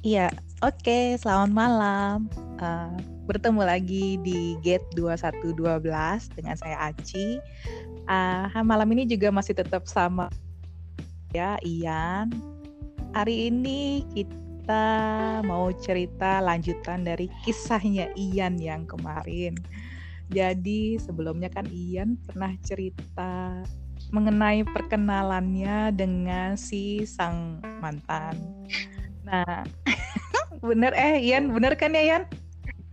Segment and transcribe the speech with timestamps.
[0.00, 0.32] Iya,
[0.64, 2.24] oke, selamat malam.
[2.56, 2.96] Uh,
[3.28, 5.76] bertemu lagi di Gate 2112
[6.40, 7.36] dengan saya Aci.
[8.08, 10.32] Uh, malam ini juga masih tetap sama
[11.36, 12.32] ya Ian.
[13.12, 14.88] Hari ini kita
[15.44, 19.52] mau cerita lanjutan dari kisahnya Ian yang kemarin.
[20.32, 23.60] Jadi sebelumnya kan Ian pernah cerita
[24.16, 28.40] mengenai perkenalannya dengan si sang mantan.
[29.30, 29.62] Nah,
[30.68, 32.22] bener eh Ian, bener kan ya Ian?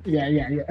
[0.06, 0.66] Iya iya iya.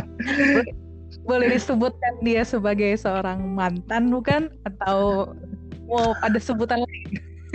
[1.28, 5.34] Boleh disebutkan dia sebagai seorang mantan bukan atau
[5.90, 7.08] mau ada sebutan lain?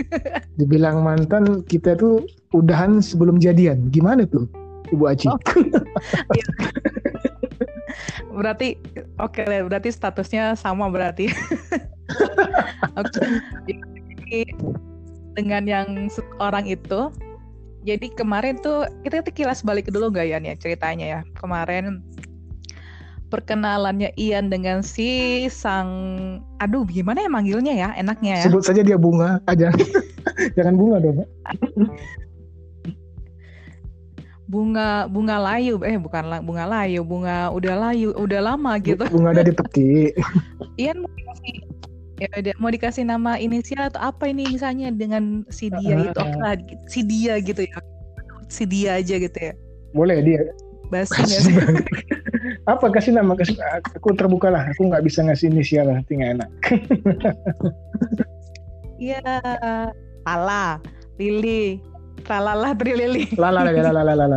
[0.60, 3.88] Dibilang mantan kita tuh udahan sebelum jadian.
[3.88, 4.46] Gimana tuh
[4.92, 5.26] Ibu Aci?
[5.26, 5.40] Oh.
[6.36, 6.46] Iya
[8.36, 8.76] berarti
[9.16, 11.32] oke okay, berarti statusnya sama berarti
[13.00, 13.08] oke
[14.28, 14.44] okay.
[15.36, 16.08] Dengan yang
[16.40, 17.12] orang itu.
[17.86, 21.20] Jadi kemarin tuh kita kilas balik dulu nggak ya nih ceritanya ya?
[21.38, 22.02] Kemarin
[23.30, 25.90] perkenalannya Ian dengan si sang
[26.62, 28.44] aduh gimana ya manggilnya ya enaknya ya?
[28.50, 29.70] Sebut saja dia bunga aja.
[30.58, 31.22] Jangan bunga dong.
[34.46, 39.06] Bunga bunga layu eh bukan bunga layu bunga udah layu udah lama gitu.
[39.10, 40.14] Bunga dari teki
[40.78, 41.10] Ian mau
[42.16, 46.22] ya mau dikasih nama inisial atau apa ini misalnya dengan si dia uh, itu
[46.88, 47.78] si dia gitu ya.
[48.46, 49.52] Si dia aja gitu ya.
[49.92, 50.42] Boleh dia.
[50.86, 51.54] Basi sih
[52.70, 52.86] apa?
[52.94, 53.58] Kasih nama kasih
[53.98, 54.70] aku terbuka lah.
[54.70, 56.50] Aku nggak bisa ngasih inisial lah tinggal enak.
[58.96, 59.20] Iya,
[60.24, 60.80] Pala,
[61.20, 61.84] Lili,
[62.24, 63.28] Lalala Trilili.
[63.36, 64.36] Lala lala lala lala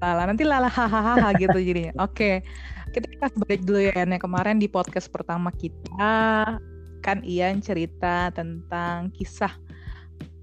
[0.00, 0.22] lala.
[0.24, 1.92] Nanti lala hahaha gitu jadinya.
[2.00, 2.40] Oke.
[2.92, 6.60] Kita kasih balik dulu ya yang kemarin di podcast pertama kita
[7.02, 9.50] kan Ian cerita tentang kisah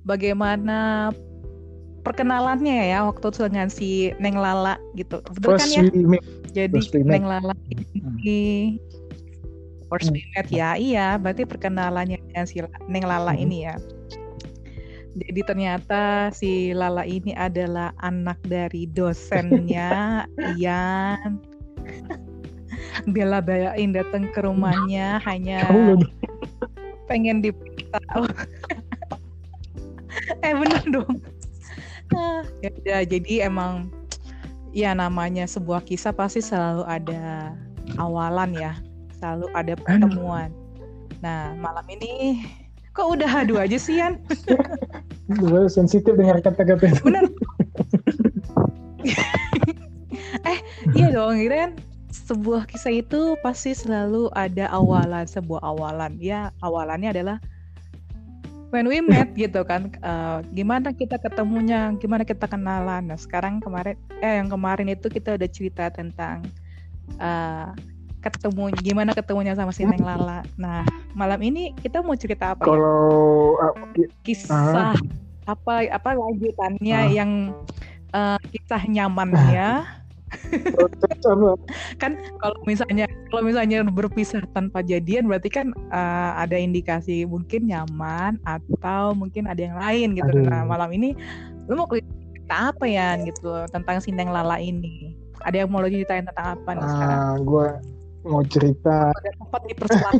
[0.04, 1.10] bagaimana
[2.04, 5.22] perkenalannya ya waktu itu dengan si Neng Lala gitu.
[5.38, 5.84] Betul kan ya?
[6.52, 8.76] Jadi Neng Lala ini
[9.90, 10.78] first we met ya.
[10.78, 13.44] Iya, berarti perkenalannya dengan si Neng Lala hmm.
[13.44, 13.76] ini ya.
[15.20, 20.24] Jadi ternyata si Lala ini adalah anak dari dosennya
[20.56, 21.42] Ian.
[23.08, 25.66] Bela bayain datang ke rumahnya hanya
[27.10, 28.26] pengen diberitahu.
[30.46, 31.14] eh bener dong.
[32.14, 33.94] Ah, ya, ya, jadi emang
[34.74, 37.54] ya namanya sebuah kisah pasti selalu ada
[38.02, 38.74] awalan ya,
[39.22, 40.50] selalu ada pertemuan.
[41.22, 42.42] Nah malam ini
[43.00, 44.20] Kok udah hadu aja sih, Yan?
[45.40, 47.02] Gue sensitif dengar kata-kata itu.
[47.06, 47.26] Bener.
[50.52, 50.60] eh,
[50.98, 51.72] iya dong, kan
[52.10, 56.18] sebuah kisah itu pasti selalu ada awalan, sebuah awalan.
[56.18, 57.38] Ya, awalannya adalah
[58.74, 63.98] when we met gitu kan uh, gimana kita ketemunya gimana kita kenalan nah sekarang kemarin
[64.22, 66.46] eh yang kemarin itu kita udah cerita tentang
[67.18, 67.74] uh,
[68.20, 70.44] ketemu gimana ketemunya sama si Neng Lala.
[70.60, 70.84] Nah,
[71.16, 72.68] malam ini kita mau cerita apa?
[72.68, 73.56] Kalau
[73.96, 74.08] ya?
[74.28, 74.96] kisah uh,
[75.48, 77.32] apa apa lanjutannya uh, yang
[78.12, 79.99] uh, kisah nyamannya.
[82.02, 88.38] Kan kalau misalnya kalau misalnya berpisah tanpa jadian berarti kan uh, ada indikasi mungkin nyaman
[88.46, 90.46] atau mungkin ada yang lain gitu.
[90.46, 90.50] Aduh.
[90.50, 91.14] Nah, malam ini
[91.70, 95.14] lu mau cerita apa ya gitu tentang si Neng Lala ini?
[95.46, 97.20] Ada yang mau lo ceritain tentang apa nih uh, sekarang?
[97.48, 97.68] Gue
[98.28, 99.16] mau cerita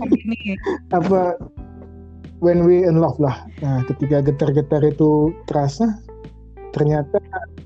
[0.08, 0.56] ini
[0.98, 1.36] apa
[2.40, 6.00] when we in love lah nah ketika getar-getar itu terasa
[6.72, 7.20] ternyata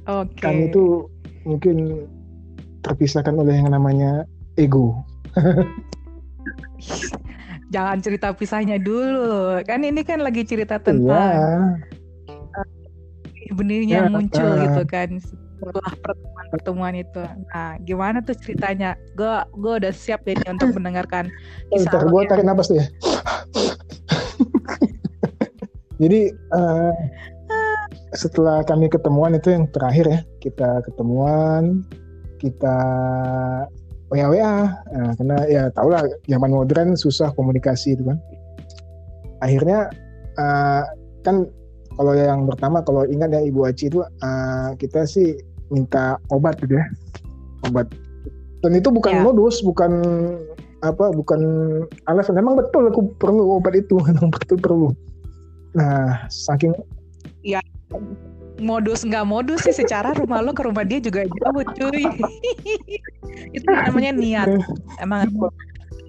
[0.10, 0.42] okay.
[0.42, 1.06] kami itu
[1.46, 2.08] mungkin
[2.84, 4.28] terpisahkan oleh yang namanya
[4.60, 5.02] ego
[7.74, 11.82] jangan cerita pisahnya dulu kan ini kan lagi cerita tentang iya.
[12.54, 12.68] uh,
[13.56, 15.10] benihnya ya, muncul uh, gitu kan
[15.64, 17.24] setelah pertemuan-pertemuan itu.
[17.24, 19.00] Nah, gimana tuh ceritanya?
[19.16, 21.32] Gue gue udah siap deh untuk mendengarkan
[21.72, 21.88] kisah.
[21.88, 22.86] Bentar, gue tarik nafas tuh ya.
[26.04, 26.92] Jadi uh,
[28.12, 31.88] setelah kami ketemuan itu yang terakhir ya, kita ketemuan,
[32.44, 32.78] kita
[34.12, 34.56] WA WA,
[34.94, 38.20] nah, karena ya tau lah zaman modern susah komunikasi itu kan.
[39.42, 39.90] Akhirnya
[40.38, 40.84] uh,
[41.24, 41.48] kan
[41.96, 45.40] kalau yang pertama kalau ingat ya Ibu Aci itu uh, kita sih
[45.72, 46.86] minta obat gitu ya.
[47.72, 47.90] Obat.
[48.62, 49.24] Dan itu bukan yeah.
[49.24, 49.92] modus bukan
[50.84, 51.42] apa bukan
[52.06, 52.38] alasan.
[52.38, 54.88] Memang betul aku perlu obat itu memang betul perlu.
[55.74, 56.76] Nah saking
[57.42, 57.64] ya
[58.64, 62.04] modus nggak modus sih secara rumah lo ke rumah dia juga jauh cuy.
[63.58, 64.50] Itu namanya niat.
[65.04, 65.28] Emang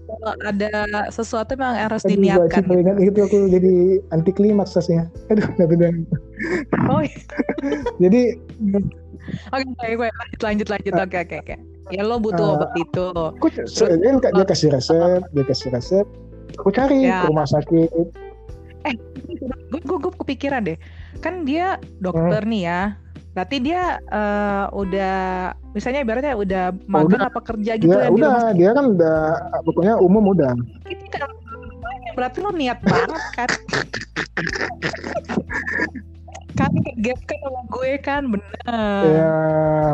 [0.05, 0.71] kalau ada
[1.09, 2.62] sesuatu memang harus Aduh, diniatkan.
[2.69, 3.73] Aduh, ingat itu aku jadi
[4.12, 5.09] anti klimaks rasanya.
[5.33, 5.69] Aduh, nggak
[6.93, 7.19] oh iya.
[8.03, 8.23] jadi
[9.51, 10.93] oke okay, lanjut lanjut lanjut.
[11.01, 11.56] Oke oke oke.
[11.93, 13.06] Ya lo butuh uh, obat itu.
[13.12, 16.06] aku dia, dia kasih resep dia kasih resep.
[16.61, 17.25] Aku cari ya.
[17.25, 18.06] ke rumah sakit.
[18.85, 18.95] Eh
[19.73, 20.79] gue gue kepikiran deh
[21.22, 22.50] kan dia dokter hmm.
[22.50, 22.81] nih ya.
[23.34, 28.55] Berarti dia uh, udah misalnya ibaratnya udah magang oh, apa kerja gitu ya, ya udah.
[28.55, 29.19] dia kan udah
[29.66, 30.55] pokoknya umum udah.
[30.87, 31.26] Ini kan
[32.14, 33.50] berarti lo niat banget kan?
[36.55, 36.70] Kan
[37.02, 38.55] gap kan sama gue kan bener.
[39.02, 39.34] Ya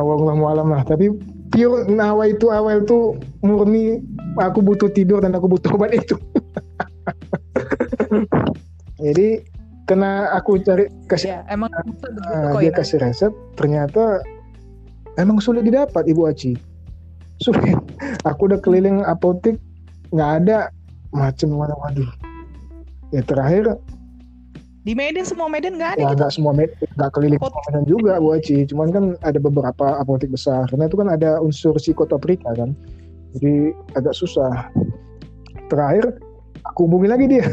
[0.04, 0.84] wallahu malam lah.
[0.84, 1.08] Tapi
[1.48, 4.04] pure nawa itu awal tuh murni.
[4.36, 6.20] Aku butuh tidur dan aku butuh obat itu.
[9.04, 9.59] Jadi
[9.90, 12.78] kena aku cari kasih ya, emang uh, dia ya.
[12.78, 14.22] kasih resep ternyata
[15.18, 16.54] emang sulit didapat ibu Aci.
[17.42, 17.74] Sulit.
[18.22, 19.58] Aku udah keliling apotek
[20.14, 20.70] nggak ada
[21.10, 22.06] macam mana waduh.
[23.10, 23.74] Ya terakhir
[24.86, 26.18] di Medan semua Medan nggak ada ya, gitu?
[26.22, 28.62] nggak semua Medan nggak keliling semua Medan juga Bu Aci.
[28.70, 30.70] Cuman kan ada beberapa apotek besar.
[30.70, 32.78] Karena itu kan ada unsur psikotoprika kan.
[33.34, 34.70] Jadi agak susah.
[35.66, 36.14] Terakhir
[36.62, 37.46] aku hubungi lagi dia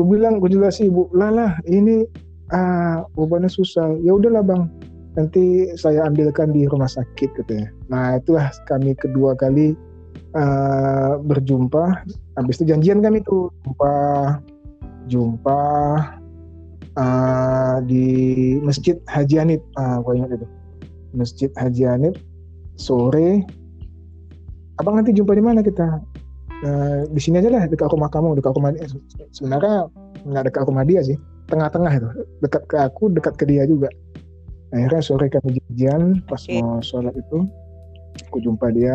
[0.00, 2.08] aku bilang aku jelasin ibu lala ini
[2.56, 4.00] ah obatnya susah.
[4.00, 4.64] Ya udahlah bang
[5.12, 7.68] nanti saya ambilkan di rumah sakit katanya.
[7.92, 9.76] Nah itulah kami kedua kali
[10.32, 12.08] uh, berjumpa.
[12.40, 13.92] Habis itu janjian kami tuh jumpa
[15.12, 15.60] jumpa
[16.96, 18.08] uh, di
[18.64, 20.48] masjid Haji Anip ah ingat itu.
[21.12, 22.14] Masjid Haji Anip
[22.80, 23.44] sore.
[24.80, 26.00] Abang nanti jumpa di mana kita
[26.64, 28.86] uh, di sini aja lah dekat rumah kamu dekat rumah dia
[29.32, 29.88] sebenarnya
[30.26, 31.16] nggak dekat rumah dia sih
[31.50, 32.08] tengah-tengah itu
[32.44, 33.88] dekat ke aku dekat ke dia juga
[34.70, 36.62] akhirnya sore kami janjian pas okay.
[36.62, 37.48] mau sholat itu
[38.30, 38.94] aku jumpa dia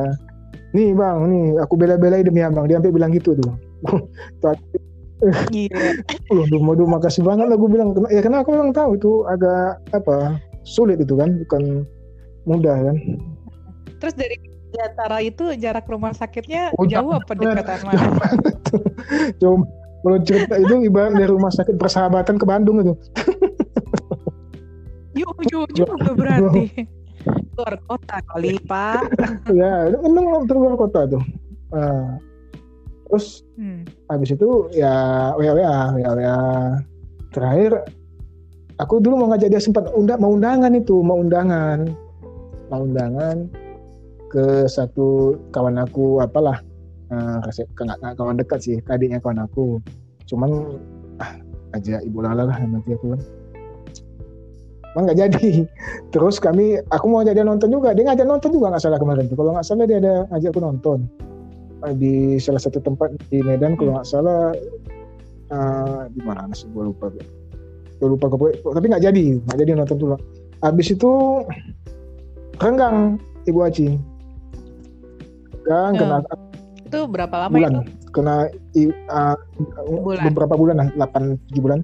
[0.71, 3.53] nih bang nih aku bela-belai demi abang dia sampai bilang gitu tuh
[5.47, 6.03] Iya.
[6.27, 7.95] Waduh, waduh, makasih banget lah gue bilang.
[8.11, 11.87] Ya karena aku memang tahu itu agak apa sulit itu kan, bukan
[12.43, 12.97] mudah kan.
[14.03, 14.35] Terus dari
[14.81, 18.03] antara itu jarak rumah sakitnya oh, jauh apa dekatan mana?
[19.41, 19.63] Jauh.
[20.05, 22.93] Kalau cerita itu ibarat dari rumah sakit persahabatan ke Bandung itu.
[25.17, 26.85] Yuk, yuk, juga berarti.
[27.57, 29.01] Luar kota kali pak.
[29.57, 31.23] Ya emang luar kota tuh.
[31.73, 32.21] Uh,
[33.09, 33.89] terus hmm.
[34.05, 34.93] habis itu ya
[35.33, 36.37] wa wa wa wa
[37.33, 37.71] terakhir
[38.77, 41.89] aku dulu mau ngajak dia sempat undang mau undangan itu mau undangan.
[42.69, 43.64] Mau undangan
[44.35, 46.59] ke satu kawan aku apalah
[47.07, 47.39] uh,
[48.19, 49.79] kawan dekat sih adiknya kawan aku
[50.27, 50.75] cuman
[51.23, 51.39] ah
[51.71, 53.21] aja ibu lala lah nanti aku kan
[54.95, 55.67] Emang nggak jadi.
[56.15, 57.91] Terus kami, aku mau jadi nonton juga.
[57.91, 59.27] Dia ngajak nonton juga nggak salah kemarin.
[59.27, 60.99] Kalau nggak salah dia ada ngajak aku nonton
[61.83, 63.75] eh, di salah satu tempat di Medan.
[63.75, 64.55] Kalau nggak salah
[65.51, 66.71] uh, di mana sih?
[66.71, 67.11] Gue lupa.
[67.99, 68.31] Gue lupa.
[68.31, 70.15] Gue, tapi nggak jadi, nggak jadi nonton dulu.
[70.63, 71.11] Habis itu
[72.63, 74.14] renggang Ibu Aci.
[75.65, 76.01] Renggang hmm.
[76.01, 76.17] kena
[76.85, 77.73] itu berapa lama bulan.
[77.73, 77.81] itu?
[78.13, 78.35] Kena
[79.09, 79.35] uh,
[79.89, 80.23] bulan.
[80.31, 81.79] beberapa bulan lah, 8 7 bulan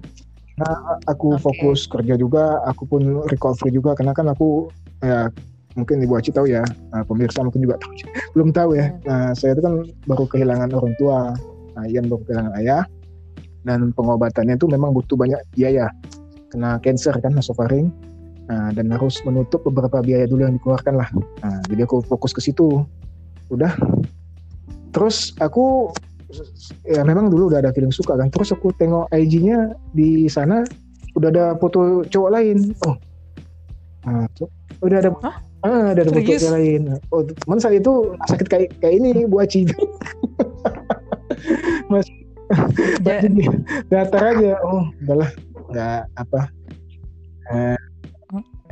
[0.60, 1.40] Nah, aku okay.
[1.40, 4.68] fokus kerja juga, aku pun recovery juga karena kan aku
[5.00, 5.32] ya
[5.72, 6.60] mungkin Ibu Aci tahu ya,
[6.92, 7.92] nah, pemirsa mungkin juga tahu,
[8.36, 8.92] belum tahu ya.
[8.92, 9.00] Hmm.
[9.08, 9.74] Nah, saya itu kan
[10.04, 11.32] baru kehilangan orang tua,
[11.72, 12.84] nah, Ian baru kehilangan ayah,
[13.64, 15.88] dan pengobatannya itu memang butuh banyak biaya,
[16.52, 17.88] kena cancer kan nasofaring,
[18.52, 21.08] nah, dan harus menutup beberapa biaya dulu yang dikeluarkan lah.
[21.40, 22.84] Nah, jadi aku fokus ke situ,
[23.52, 23.72] udah.
[24.92, 25.92] Terus aku
[26.88, 28.32] ya memang dulu udah ada feeling suka kan.
[28.32, 30.64] Terus aku tengok IG-nya di sana
[31.16, 32.72] udah ada foto cowok lain.
[32.88, 32.96] Oh.
[34.08, 34.26] Nah,
[34.82, 35.36] udah ada Hah?
[35.62, 36.82] ah ada, ada foto cowok lain.
[37.12, 39.68] Oh teman saat itu sakit kayak kayak ini Bu Aci.
[41.92, 42.08] Mas
[43.04, 43.20] ya.
[43.92, 44.56] datar aja.
[44.64, 45.30] Oh udahlah.
[45.72, 46.40] Nggak apa.
[47.52, 47.76] Eh,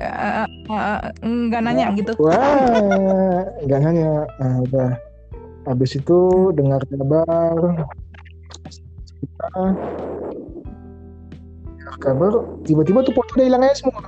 [0.00, 2.12] uh, uh, nggak nanya gitu.
[2.18, 4.24] wah nggak nanya.
[4.40, 4.90] Nah, udah.
[5.68, 6.18] Habis itu
[6.56, 7.84] dengar kabar.
[9.20, 9.48] Kita
[11.76, 12.32] dengar kabar
[12.64, 14.00] tiba-tiba tuh foto udah hilang aja semua.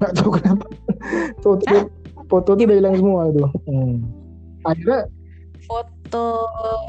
[0.00, 0.66] Nggak tahu kenapa.
[1.40, 1.64] Foto
[2.30, 3.96] foto tuh udah hilang semua itu hmm.
[4.62, 5.00] akhirnya
[5.66, 6.24] foto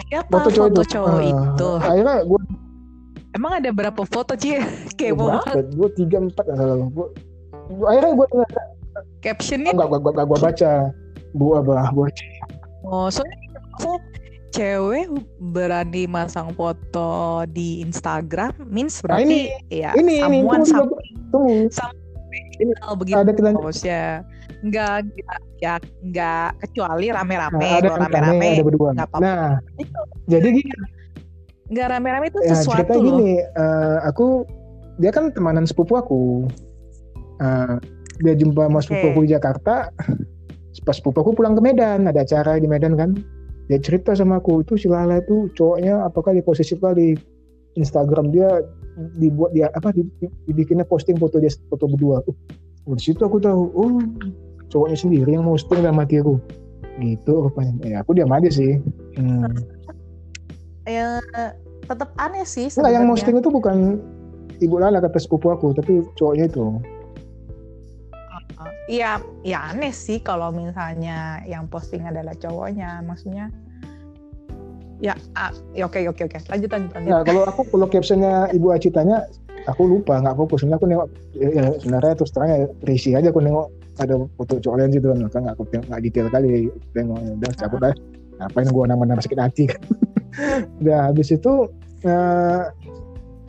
[0.08, 0.30] siapa?
[0.30, 1.70] Foto cowok foto itu, cowok uh, itu.
[1.82, 2.40] akhirnya gue
[3.34, 4.62] emang ada berapa foto sih
[5.02, 5.66] kayak banget.
[5.74, 6.78] gue tiga empat salah.
[6.94, 7.08] Gue
[7.88, 8.28] akhirnya gue
[9.24, 9.72] captionnya?
[9.72, 10.72] Enggak gue gue gue baca.
[11.32, 12.12] Bu abah gue
[12.86, 13.38] oh soalnya
[14.52, 15.08] cewek
[15.40, 19.40] berani masang foto di Instagram means berarti nah, ini,
[19.72, 20.76] ya ini, someone ini,
[21.32, 21.72] tunggu,
[22.60, 23.50] ini begitu ada kita
[23.88, 24.06] ya
[24.62, 24.96] nggak
[25.64, 28.90] ya nggak kecuali rame-rame nah, ada rame-rame ada berdua.
[28.94, 29.26] nggak apa-apa.
[29.26, 29.50] Nah
[29.82, 30.02] itu.
[30.30, 30.74] jadi gini.
[31.72, 33.06] Nggak rame-rame itu ya, sesuatu cerita loh.
[33.08, 34.46] gini uh, aku
[35.02, 36.46] dia kan temanan sepupu aku
[37.42, 37.76] uh,
[38.22, 38.96] dia jumpa mas Oke.
[38.96, 39.90] sepupuku di Jakarta.
[40.88, 43.18] Pas sepupuku pulang ke Medan ada acara di Medan kan.
[43.68, 47.16] Dia cerita sama aku itu si Lala itu cowoknya apakah di posisi kali
[47.78, 48.50] Instagram dia
[49.16, 52.24] dibuat dia apa di- di- dibikinnya posting foto dia foto berdua.
[52.88, 54.00] Uh, di situ aku tahu oh
[54.72, 56.40] cowoknya sendiri yang posting dalam hati aku.
[57.00, 57.74] Gitu rupanya.
[57.84, 58.80] Ya aku diam aja sih.
[59.20, 59.54] Hmm.
[60.90, 61.22] Ya
[61.86, 64.00] tetap aneh sih Enggak, yang posting itu bukan
[64.64, 66.80] ibu Lala kata sepupu aku tapi cowoknya itu
[68.90, 73.54] Iya, ya aneh sih kalau misalnya yang posting adalah cowoknya, maksudnya.
[75.02, 76.38] Ya, ah, ya oke oke oke.
[76.50, 77.10] Lanjut lanjut lanjut.
[77.10, 79.26] Nah, kalau aku kalau captionnya Ibu Aci tanya,
[79.66, 80.62] aku lupa nggak fokus.
[80.62, 81.08] Sebenarnya aku nengok,
[81.38, 83.68] ya, ya, sebenarnya terus terang ya risih aja aku nengok
[84.02, 87.82] ada foto cowok lain gitu kan, nggak aku nggak detail kali tengok ya udah cabut
[87.86, 87.98] aja.
[88.42, 89.82] Ngapain gua nama-nama sakit hati kan.
[90.82, 91.54] udah habis itu
[92.02, 92.62] eh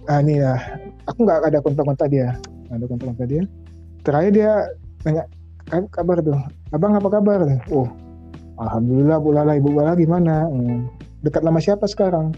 [0.08, 0.56] ah, ini ya,
[1.08, 2.36] aku nggak ada kontak-kontak dia,
[2.68, 3.44] ada kontak-kontak dia.
[4.02, 4.52] Terakhir dia
[5.02, 5.24] nanya
[5.66, 6.36] "Ka- kabar tuh,
[6.70, 7.38] abang apa kabar?
[7.70, 7.88] Oh,
[8.58, 10.46] alhamdulillah Bu Lala, Ibu Lala gimana?
[10.46, 10.86] Hmm,
[11.22, 12.34] dekat lama siapa sekarang?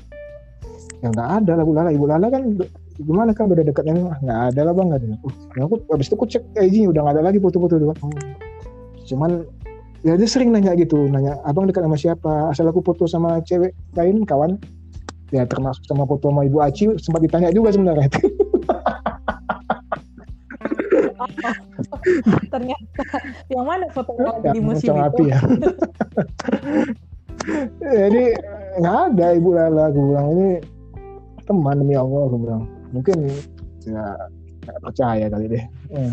[1.03, 2.57] ya nggak ada lah Bu Lala Ibu Lala kan
[2.97, 6.15] gimana kan udah dekatnya Ah, nggak ada lah bang nggak ada uh, aku habis itu
[6.17, 8.13] aku cek IG udah nggak ada lagi foto-foto itu Oh.
[9.05, 9.45] cuman
[10.01, 13.77] ya dia sering nanya gitu nanya abang dekat sama siapa asal aku foto sama cewek
[13.93, 14.57] lain kawan
[15.29, 18.09] ya termasuk sama foto sama Ibu Aci sempat ditanya juga sebenarnya
[22.53, 23.03] Ternyata.
[23.51, 25.05] Yang mana foto ya, di macam itu?
[25.09, 25.39] api ya.
[27.85, 28.25] Jadi
[28.81, 30.27] nggak ada Ibu Lala aku bilang.
[30.37, 30.49] Ini
[31.45, 32.63] teman demi Allah aku bilang.
[32.93, 33.19] Mungkin
[33.85, 34.05] ya
[34.65, 35.65] nggak percaya kali deh.
[35.93, 36.09] Ya.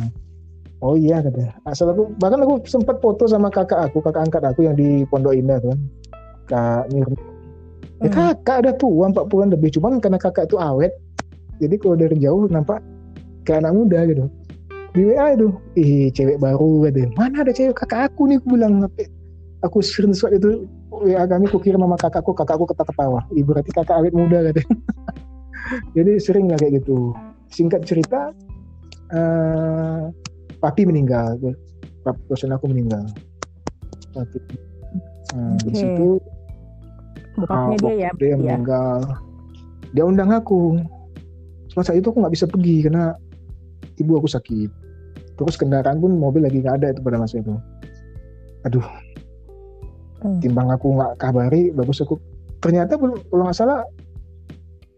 [0.81, 4.65] oh iya katanya asal aku bahkan aku sempat foto sama kakak aku kakak angkat aku
[4.65, 5.77] yang di Pondok Indah kan
[6.49, 7.05] kak ya
[8.01, 8.09] Hmm.
[8.09, 9.77] kakak ada tua 40 lebih.
[9.77, 10.89] Cuman karena kakak itu awet
[11.61, 12.81] jadi kalau dari jauh nampak
[13.45, 14.25] kayak anak muda gitu
[14.91, 15.47] di WA itu
[15.79, 18.73] ih cewek baru katanya mana ada cewek kakak aku nih aku bilang
[19.63, 23.23] aku screenshot itu WA kami aku kirim sama kakakku kakakku ketawa-ketawa.
[23.31, 24.75] Ih, berarti kakak awet muda katanya
[25.95, 27.15] jadi sering lah kayak gitu.
[27.47, 28.35] Singkat cerita
[29.15, 30.11] eh
[30.59, 31.39] papi meninggal
[32.03, 33.07] papi dosen aku meninggal.
[34.11, 34.39] Papi.
[35.31, 35.79] Nah, di Oke.
[35.79, 36.09] situ
[37.39, 38.09] Bokapnya ah, dia ya.
[38.19, 38.35] dia ya.
[38.35, 38.99] meninggal.
[39.95, 40.83] Dia undang aku.
[41.71, 43.15] Cuma saat itu aku nggak bisa pergi karena
[43.95, 44.80] ibu aku sakit
[45.39, 47.53] terus kendaraan pun mobil lagi nggak ada itu pada masa itu.
[48.67, 48.85] Aduh.
[50.21, 50.37] Hmm.
[50.37, 52.21] timbang aku nggak kabari bagus aku.
[52.61, 53.81] Ternyata belum kalau nggak salah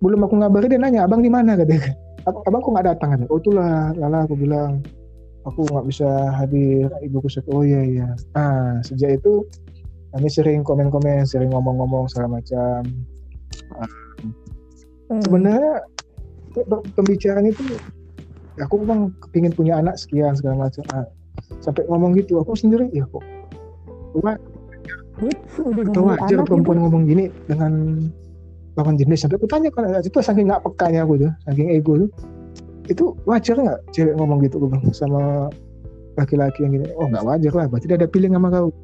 [0.04, 1.56] belum aku ngabari dia nanya abang di mana?
[1.56, 1.96] katanya.
[2.28, 3.10] Ab- abang kok nggak datang?
[3.16, 3.30] katanya.
[3.32, 4.84] Oh itulah lala aku bilang.
[5.48, 6.08] Aku nggak bisa
[6.40, 6.92] hadir.
[7.04, 8.08] Ibuku sakit oh iya iya.
[8.36, 9.48] Ah sejak itu
[10.12, 12.84] kami sering komen-komen sering ngomong-ngomong segala macam.
[15.14, 15.22] Hmm.
[15.24, 15.84] sebenarnya
[16.54, 17.64] pe- pe- pembicaraan itu
[18.62, 20.84] aku memang kepingin punya anak sekian segala macam.
[20.94, 21.08] Ah,
[21.64, 23.24] sampai ngomong gitu aku sendiri ya kok.
[24.14, 28.02] Nunggu wajar anak perempuan ngomong gini dengan
[28.74, 32.10] lawan jenis sampai aku tanya kan itu saking nggak pekanya aku tuh saking ego tuh.
[32.90, 35.50] Itu wajar nggak cewek ngomong gitu gue bilang sama
[36.18, 36.86] laki-laki yang gini?
[36.98, 38.70] Oh nggak wajar lah berarti dia ada feeling sama kau.
[38.70, 38.82] Gitu.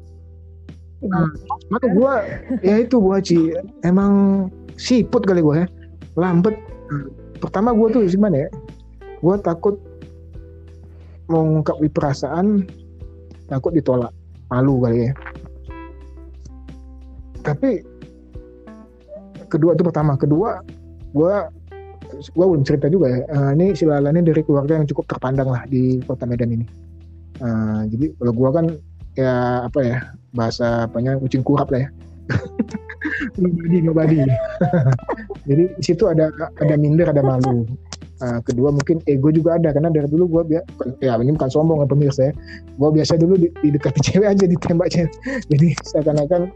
[1.10, 1.32] Nah,
[1.72, 2.12] maka gua
[2.60, 3.56] ya itu gua Ci.
[3.86, 4.46] Emang
[4.76, 5.66] siput kali gua ya
[6.18, 6.58] lambat
[7.38, 8.48] pertama gua tuh gimana ya
[9.20, 9.76] gua takut
[11.30, 12.66] mau perasaan
[13.46, 14.10] takut ditolak.
[14.50, 15.12] Malu kali ya.
[17.46, 17.86] Tapi
[19.46, 20.18] kedua itu pertama.
[20.18, 20.58] Kedua
[21.14, 21.46] gua
[22.34, 23.20] gua belum cerita juga ya.
[23.30, 26.66] Eh, ini si Lala ini dari keluarga yang cukup terpandang lah di kota Medan ini.
[27.38, 28.66] Eh, jadi kalau gua kan
[29.14, 29.98] ya apa ya
[30.34, 31.90] bahasa apanya kucing kurap lah ya.
[33.42, 34.18] Nobody nobody.
[35.48, 37.64] Jadi di situ ada ada minder ada malu
[38.20, 40.60] Nah, kedua mungkin ego juga ada karena dari dulu gue
[41.00, 42.32] ya ini bukan sombong ya pemirsa ya.
[42.76, 45.12] Gue biasa dulu di, didekati cewek aja ditembak cewek.
[45.48, 46.52] Jadi seakan-akan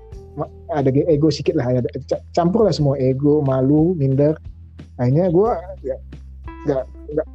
[0.74, 4.36] ada ego sedikit lah ada ca- campur lah semua ego malu minder.
[5.00, 5.50] Akhirnya gue
[5.88, 5.96] ya
[6.64, 6.84] nggak
[7.16, 7.26] nggak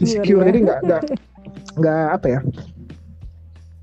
[0.00, 0.48] insecure ya.
[0.52, 1.02] jadi nggak nggak
[1.78, 2.40] nggak apa ya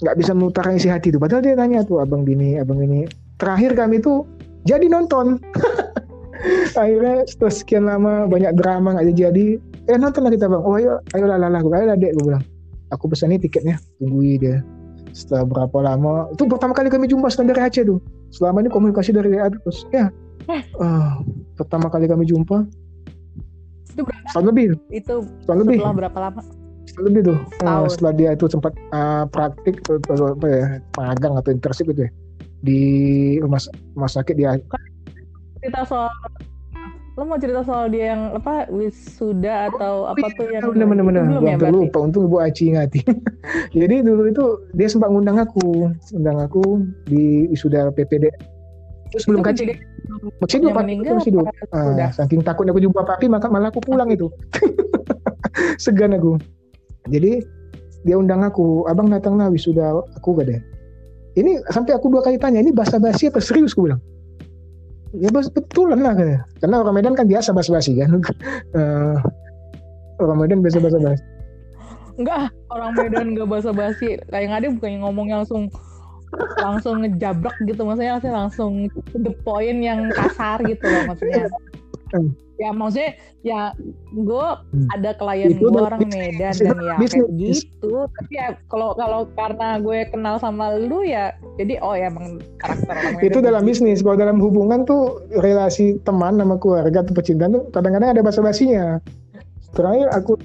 [0.03, 3.07] nggak bisa mengutarakan isi hati itu padahal dia nanya tuh abang gini abang ini
[3.39, 4.27] terakhir kami tuh
[4.67, 5.39] jadi nonton
[6.73, 9.47] akhirnya setelah sekian lama banyak drama nggak jadi
[9.85, 12.25] eh nonton lah kita bang oh ayo ayo lah lah lah ayo lah dek gue
[12.25, 12.43] bilang
[12.89, 14.57] aku pesan ini tiketnya tungguin dia
[15.11, 17.99] setelah berapa lama itu pertama kali kami jumpa setelah dari Aceh tuh
[18.29, 20.09] selama ini komunikasi dari WA terus ya
[20.45, 20.61] Eh.
[20.77, 21.25] ah,
[21.55, 22.69] pertama kali kami jumpa
[23.89, 24.27] Itu berapa?
[24.29, 26.41] setahun lebih Itu setahun lebih setelah berapa lama?
[26.85, 27.87] setahun lebih tuh Setahun.
[27.89, 32.11] setelah dia itu sempat eh, praktik atau apa ya magang atau internship gitu ya
[32.61, 32.81] di
[33.39, 33.57] rumah
[33.93, 34.53] rumah sakit dia
[35.65, 36.13] Cerita soal
[37.15, 40.87] lo mau cerita soal dia yang apa wisuda atau oh, apa iya, tuh yang bener
[40.91, 41.23] bener bener.
[41.31, 43.07] belum ya lupa untung ibu Aci ngati
[43.79, 44.43] jadi dulu itu
[44.75, 48.27] dia sempat ngundang aku ngundang aku di wisuda PPD
[49.15, 49.79] terus belum kaji
[50.43, 54.11] masih hidup papi masih hidup ah, saking takutnya aku jumpa papi maka malah aku pulang
[54.11, 54.27] itu.
[55.83, 56.35] Segan aku.
[57.07, 57.39] Jadi
[58.03, 60.59] dia undang aku abang datang lah wisuda aku gak deh
[61.39, 63.71] ini sampai aku dua kali tanya ini bahasa basi apa serius?
[63.71, 64.03] Aku bilang
[65.19, 68.21] ya betulan lah kan karena orang Medan kan biasa basa-basi kan.
[68.75, 69.17] Uh,
[70.23, 71.23] orang Medan biasa basa-basi.
[72.15, 74.19] Enggak orang Medan enggak basa-basi.
[74.31, 75.67] Kayak ada bukannya ngomong langsung
[76.59, 77.81] langsung ngejabrak gitu.
[77.83, 81.47] Maksudnya langsung the point yang kasar gitu loh maksudnya.
[82.13, 82.31] Hmm.
[82.55, 83.11] Ya maksudnya
[83.43, 83.75] ya
[84.15, 84.47] gue
[84.95, 88.07] ada klien gue orang Medan dan ya kayak gitu.
[88.07, 92.95] Tapi ya kalau kalau karena gue kenal sama lu ya jadi oh ya emang karakter
[92.95, 93.69] orang Medan itu dalam gitu.
[93.71, 93.99] bisnis.
[94.01, 99.03] Kalau dalam hubungan tuh relasi teman sama keluarga atau pecintaan tuh kadang-kadang ada basa basinya
[99.75, 100.39] terakhir aku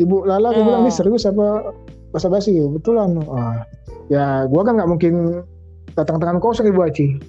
[0.00, 0.66] ibu Lala aku oh.
[0.66, 1.76] bilang ini serius apa
[2.10, 3.62] basa basi betulan ah
[4.08, 5.44] ya gue kan nggak mungkin
[5.94, 7.20] datang tangan kosong ibu Aci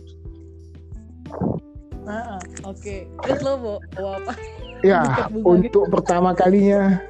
[2.64, 4.34] Oke, terus lo mau, apa?
[4.84, 5.04] Ya,
[5.44, 5.92] untuk gitu.
[5.92, 7.04] pertama kalinya.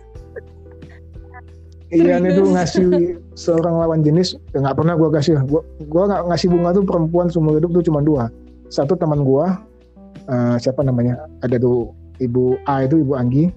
[1.88, 5.40] Ian itu ngasih seorang lawan jenis ya nggak pernah gue kasih.
[5.48, 8.28] Gue gue nggak ngasih bunga tuh perempuan seumur hidup tuh cuma dua.
[8.68, 9.46] Satu teman gue
[10.28, 11.16] uh, siapa namanya?
[11.48, 13.48] Ada tuh ibu A itu ibu Anggi.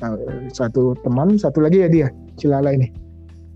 [0.00, 2.08] Uh, satu teman satu lagi ya dia
[2.40, 2.88] Cilala ini.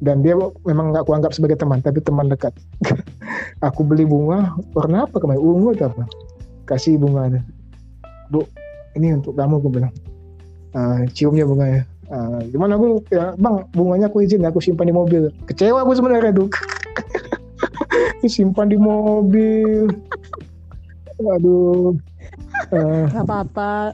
[0.04, 0.36] Dan dia
[0.68, 2.52] memang nggak kuanggap sebagai teman tapi teman dekat.
[3.72, 5.40] Aku beli bunga warna apa kemarin?
[5.40, 6.04] Ungu atau apa
[6.72, 7.28] kasih bunga
[8.32, 8.48] bu
[8.96, 9.92] ini untuk kamu aku bilang.
[10.72, 13.04] Uh, ciumnya bunganya uh, gimana aku?
[13.12, 15.28] Ya bang bunganya aku izin aku simpan di mobil.
[15.44, 16.48] Kecewa aku sebenarnya tuh
[18.36, 19.92] simpan di mobil.
[21.20, 21.92] Aduh.
[22.72, 23.92] Uh, Gak apa-apa.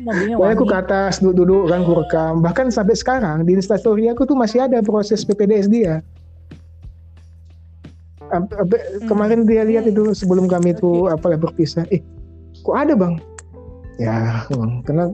[0.00, 2.34] Pokoknya aku ke atas duduk-duduk kan aku rekam.
[2.40, 6.00] Bahkan sampai sekarang di instastory aku tuh masih ada proses PPDS dia.
[8.30, 8.46] Hmm.
[9.06, 11.86] Kemarin dia lihat itu sebelum kami tuh apa berpisah.
[11.94, 12.02] Eh,
[12.62, 13.16] kok ada bang?
[13.96, 14.44] ya
[14.84, 15.08] karena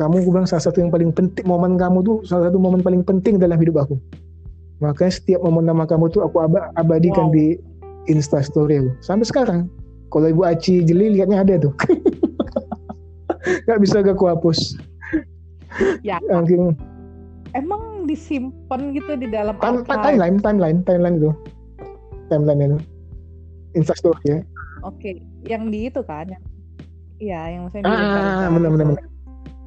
[0.00, 3.06] kamu gue bilang salah satu yang paling penting momen kamu tuh salah satu momen paling
[3.06, 3.94] penting dalam hidup aku.
[4.82, 7.34] Makanya setiap momen nama kamu tuh aku ab abadikan wow.
[7.34, 7.60] di
[8.10, 8.90] instastory aku.
[9.04, 9.60] Sampai sekarang
[10.10, 11.72] kalau ibu Aci jeli liatnya ada tuh.
[13.68, 14.58] Nggak bisa gak aku hapus.
[16.02, 16.18] Ya.
[16.26, 16.74] Mungkin,
[17.54, 21.30] emang disimpan gitu di dalam Time, timeline timeline timeline itu
[22.32, 22.80] timeline
[23.76, 24.38] instastory ya.
[24.84, 26.44] Oke yang di itu kan yang
[27.22, 29.04] Iya, yang maksudnya ah, benar benar benar.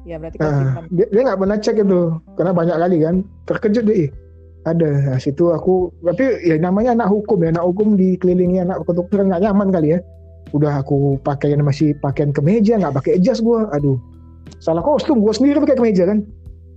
[0.04, 2.00] Ya berarti ah, dia, dia nggak pernah cek itu
[2.36, 3.14] karena banyak kali kan.
[3.48, 4.08] Terkejut deh
[4.66, 9.32] ada nah, situ aku tapi ya namanya anak hukum ya anak hukum dikelilingi anak kedokteran
[9.32, 9.98] nggak nyaman kali ya.
[10.52, 13.96] Udah aku pakaian masih pakaian kemeja nggak pakai jas gue aduh.
[14.60, 16.24] Salah kostum gue sendiri pakai kemeja kan.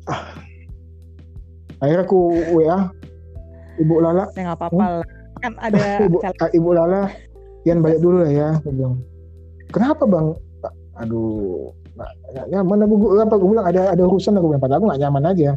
[0.09, 0.33] Ah.
[1.81, 2.19] akhirnya aku
[2.57, 2.89] wa
[3.77, 4.29] ibu lala.
[4.33, 5.20] Ya nggak apa-apa hmm?
[5.41, 6.17] Kan ada ibu,
[6.53, 7.09] ibu lala
[7.65, 8.97] Yan balik dulu lah ya bilang.
[9.69, 10.33] Kenapa bang?
[10.97, 11.69] Aduh
[12.31, 15.49] nggak nyaman aku apa aku bilang ada ada urusan aku bilang aku nggak nyaman aja.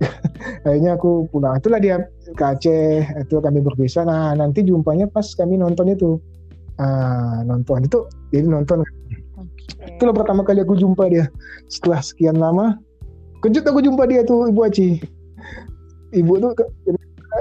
[0.64, 1.60] Akhirnya aku pulang.
[1.60, 2.00] Itulah dia
[2.32, 4.08] ke Aceh itu kami berpisah.
[4.08, 6.16] Nah nanti jumpanya pas kami nonton itu.
[6.80, 7.84] Ah, nonton.
[7.84, 8.80] Itu jadi nonton.
[8.80, 9.96] Okay.
[9.96, 11.28] itulah pertama kali aku jumpa dia.
[11.68, 12.80] Setelah sekian lama
[13.44, 15.00] kejut aku jumpa dia tuh ibu Aci.
[16.16, 16.64] Ibu tuh ke,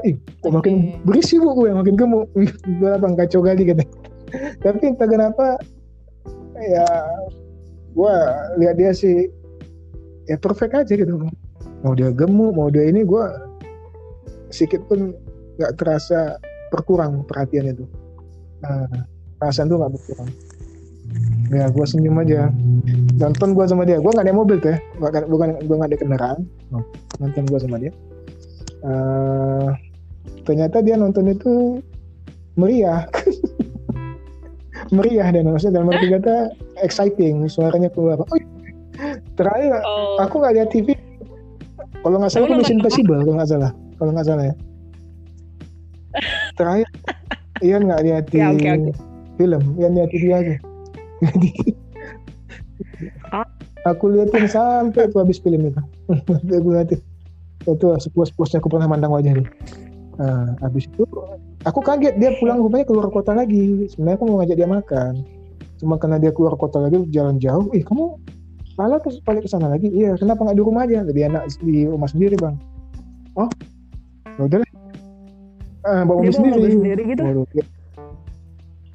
[0.07, 2.27] Ih, kok makin berisi bu gue makin gemuk.
[3.01, 3.83] Bang kacau kali kata
[4.61, 5.57] tapi entah kenapa
[6.59, 6.85] ya
[7.95, 8.15] gue
[8.61, 9.27] lihat dia sih
[10.29, 11.17] ya perfect aja gitu.
[11.81, 13.23] Mau dia gemuk mau dia ini gue
[14.53, 15.15] sedikit pun
[15.57, 16.37] nggak terasa
[16.69, 17.85] berkurang perhatian itu.
[18.61, 18.85] Nah,
[19.41, 20.29] perasaan tuh nggak berkurang.
[21.49, 22.53] Ya gue senyum aja.
[23.17, 25.99] Nonton gue sama dia gue nggak ada mobil tuh ya bukan bukan gue nggak ada
[25.99, 26.39] kendaraan.
[27.17, 27.93] Nonton gue sama dia.
[28.79, 29.75] Uh,
[30.43, 31.79] ternyata dia nonton itu
[32.59, 33.05] meriah.
[34.89, 36.49] Meriah dan maksudnya dalam arti kata
[36.81, 38.17] exciting suaranya keluar.
[38.25, 38.47] Oh, iya.
[39.39, 40.19] terakhir oh.
[40.19, 40.91] aku nggak lihat TV
[42.03, 43.71] kalau nggak salah aku Impossible kalau nggak salah.
[43.99, 44.55] Kalau nggak salah ya.
[46.55, 46.87] Terakhir
[47.59, 48.93] Ian nggak lihat di ya, okay, okay.
[49.35, 49.63] film.
[49.77, 50.55] Ian lihat TV aja.
[53.87, 55.81] Aku liatin sampai tuh habis film itu.
[56.55, 56.99] Aku liatin.
[57.67, 59.47] Itu sepuas-puasnya aku pernah mandang wajahnya
[60.19, 61.07] Nah, habis itu
[61.63, 63.87] aku kaget dia pulang rupanya keluar kota lagi.
[63.87, 65.13] Sebenarnya aku mau ngajak dia makan.
[65.79, 68.19] Cuma karena dia keluar kota lagi jalan jauh, "Eh, kamu
[68.75, 71.07] malah terus balik ke sana lagi?" "Iya, kenapa nggak di rumah aja?
[71.07, 72.59] Lebih enak di rumah sendiri, Bang."
[73.39, 73.47] "Oh,
[74.27, 74.69] ya udah lah."
[75.87, 76.75] Ah, bawa mobil sendiri.
[76.75, 77.23] sendiri gitu.
[77.23, 77.63] Oke.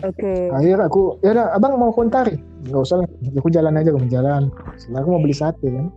[0.04, 0.52] Okay.
[0.52, 2.37] Akhir aku, ya udah abang mau kontari,
[2.68, 4.52] nggak usah lah, aku jalan aja, aku jalan.
[4.76, 5.88] Setelah aku mau beli sate kan,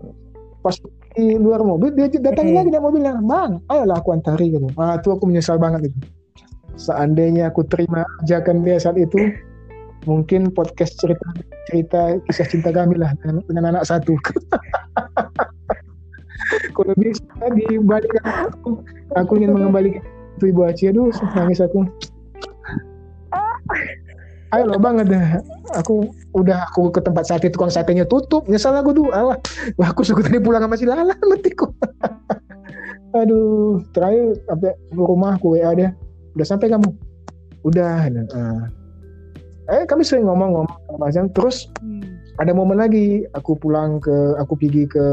[0.63, 0.79] pas
[1.17, 4.69] di luar mobil dia datang lagi dari mobilnya, bang, ayolah aku antari gitu.
[4.77, 5.97] Ah tuh aku menyesal banget itu.
[6.77, 9.33] Seandainya aku terima ajakan dia saat itu,
[10.05, 11.25] mungkin podcast cerita
[11.65, 14.13] cerita kisah cinta kami lah dengan, dengan anak satu.
[16.77, 17.25] Kalau bisa
[17.81, 18.85] balik aku,
[19.17, 20.05] aku ingin mengembalikan
[20.37, 21.81] itu ibu Aci, aduh nangis aku.
[24.53, 25.41] Ayo lo banget dah
[25.75, 29.35] aku udah aku ke tempat sate tukang satenya tutup nyesal aku tuh alah
[29.75, 31.67] wah aku suka tadi pulang sama si Lala matiku
[33.15, 35.89] aduh terakhir sampai rumah aku WA dia
[36.37, 36.89] udah sampai kamu
[37.65, 38.69] udah nah.
[39.73, 42.03] eh kami sering ngomong-ngomong macam terus hmm.
[42.39, 45.05] ada momen lagi aku pulang ke aku pergi ke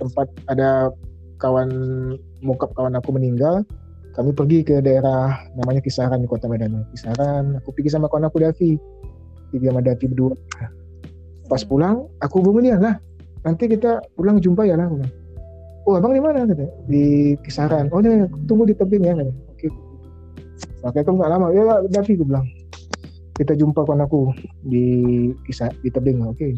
[0.00, 0.90] tempat ada
[1.38, 1.70] kawan
[2.40, 3.62] mokap kawan aku meninggal
[4.12, 6.84] kami pergi ke daerah namanya Kisaran di Kota Medan.
[6.92, 8.76] Kisaran, aku pergi sama kawan aku Davi.
[9.52, 10.32] Pergi sama Davi berdua.
[11.46, 12.96] Pas pulang, aku hubungi dia lah.
[13.44, 14.88] Nanti kita pulang jumpa ya lah.
[15.84, 16.64] Oh abang di mana kata?
[16.88, 17.92] Di Kisaran.
[17.92, 19.32] Oh ya, tunggu di tebing ya kata.
[19.52, 19.68] Oke.
[20.80, 21.46] Makanya aku nggak lama.
[21.52, 21.62] Ya
[21.92, 22.46] Davi gue bilang.
[23.36, 24.32] Kita jumpa kawan aku
[24.64, 24.86] di
[25.44, 26.24] kisah di tebing.
[26.24, 26.56] Oke.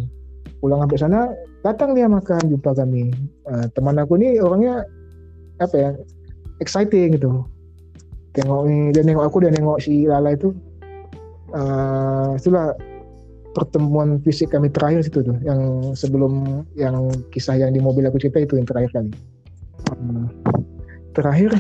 [0.63, 1.21] Pulang sampai sana,
[1.67, 3.11] datang dia makan jumpa kami.
[3.49, 4.87] Uh, teman aku ini orangnya
[5.63, 5.91] apa ya
[6.59, 7.47] exciting gitu
[8.35, 10.51] tengok ni dia nengok aku dan nengok si Lala itu
[11.55, 12.75] uh, itulah
[13.55, 18.43] pertemuan fisik kami terakhir situ tuh yang sebelum yang kisah yang di mobil aku cerita
[18.43, 19.11] itu yang terakhir kali.
[19.95, 20.27] Uh,
[21.15, 21.55] terakhir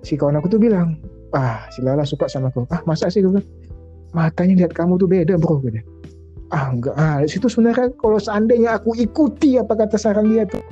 [0.00, 0.96] si kawan aku tuh bilang
[1.36, 3.20] ah si Lala suka sama aku ah masa sih?
[3.20, 3.44] Gue
[4.16, 5.84] matanya lihat kamu tuh beda bro gitu
[6.52, 6.96] ah enggak.
[6.96, 10.64] Ah situ sebenarnya kalau seandainya aku ikuti apa kata saran dia tuh.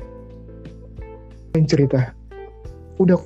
[1.57, 2.17] Yang cerita.
[3.01, 3.21] Udah.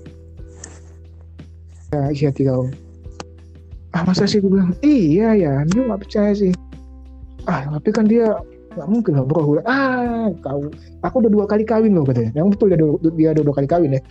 [1.94, 2.66] Ya isi hati kau
[3.94, 6.50] ah masa sih gue bilang iya ya dia nggak percaya sih.
[7.46, 8.34] Ah tapi kan dia
[8.74, 9.40] nggak mungkin lah bro.
[9.46, 10.66] Gue ah kau
[11.06, 12.34] aku udah dua kali kawin loh katanya.
[12.34, 12.78] Yang betul dia,
[13.14, 14.02] dia udah dua kali kawin ya?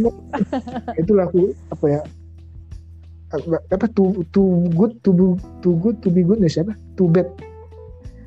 [1.00, 2.00] Itulah aku apa ya
[3.70, 5.26] apa too too good to be
[5.62, 7.26] too good to be good nih siapa too bad.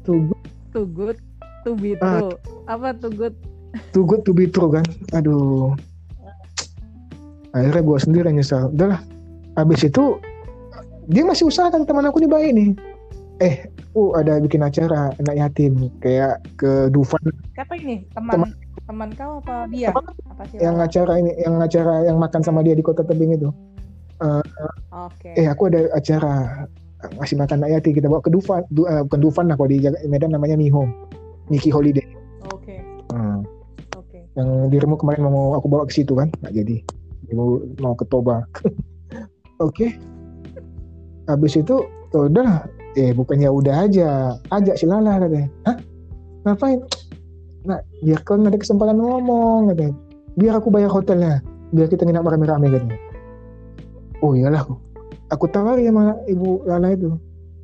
[0.03, 0.41] Too good.
[0.73, 1.17] Too good
[1.63, 2.19] to be ah.
[2.19, 2.35] true.
[2.65, 3.35] Ah, apa too good?
[3.93, 4.85] Too good to be true kan?
[5.13, 5.77] Aduh.
[7.55, 8.73] Akhirnya gue sendiri yang nyesal.
[8.73, 9.12] Udahlah
[9.59, 10.17] habis itu
[11.11, 12.71] dia masih usahakan teman aku nih baik nih
[13.41, 13.55] eh
[13.97, 17.21] uh ada bikin acara anak yatim kayak ke Dufan.
[17.57, 18.05] Siapa ini?
[18.13, 18.49] Teman teman,
[18.85, 22.61] teman kau apa dia teman, apa sih yang acara ini yang acara yang makan sama
[22.61, 23.49] dia di kota tebing itu.
[24.21, 24.45] Uh,
[24.93, 25.35] okay.
[25.35, 26.63] eh aku ada acara
[27.19, 29.83] ngasih makan anak yatim kita bawa ke Dufan du, uh, bukan Dufan lah kalau di
[30.07, 30.93] Medan namanya Mihom
[31.49, 32.05] Miki Holiday.
[32.53, 32.77] Oke.
[32.77, 32.79] Okay.
[33.11, 33.41] uh,
[33.97, 34.07] oke.
[34.07, 34.23] Okay.
[34.39, 36.77] yang dirimu kemarin mau aku bawa ke situ kan nggak jadi.
[37.33, 38.45] Mau mau ke Toba
[39.59, 39.73] oke.
[39.73, 39.89] Okay.
[41.27, 42.51] habis itu ya udah.
[42.93, 44.37] Eh bukannya udah aja.
[44.53, 45.49] Ajak si Lala katanya.
[45.65, 45.77] Hah?
[46.45, 46.79] Ngapain?
[47.65, 49.93] Nah biar kau ada kesempatan ngomong katanya.
[50.37, 51.41] Biar aku bayar hotelnya.
[51.73, 52.99] Biar kita nginap rame-rame katanya.
[54.21, 54.61] Oh iyalah
[55.33, 55.49] aku.
[55.49, 57.17] Tawari sama ibu Lala itu.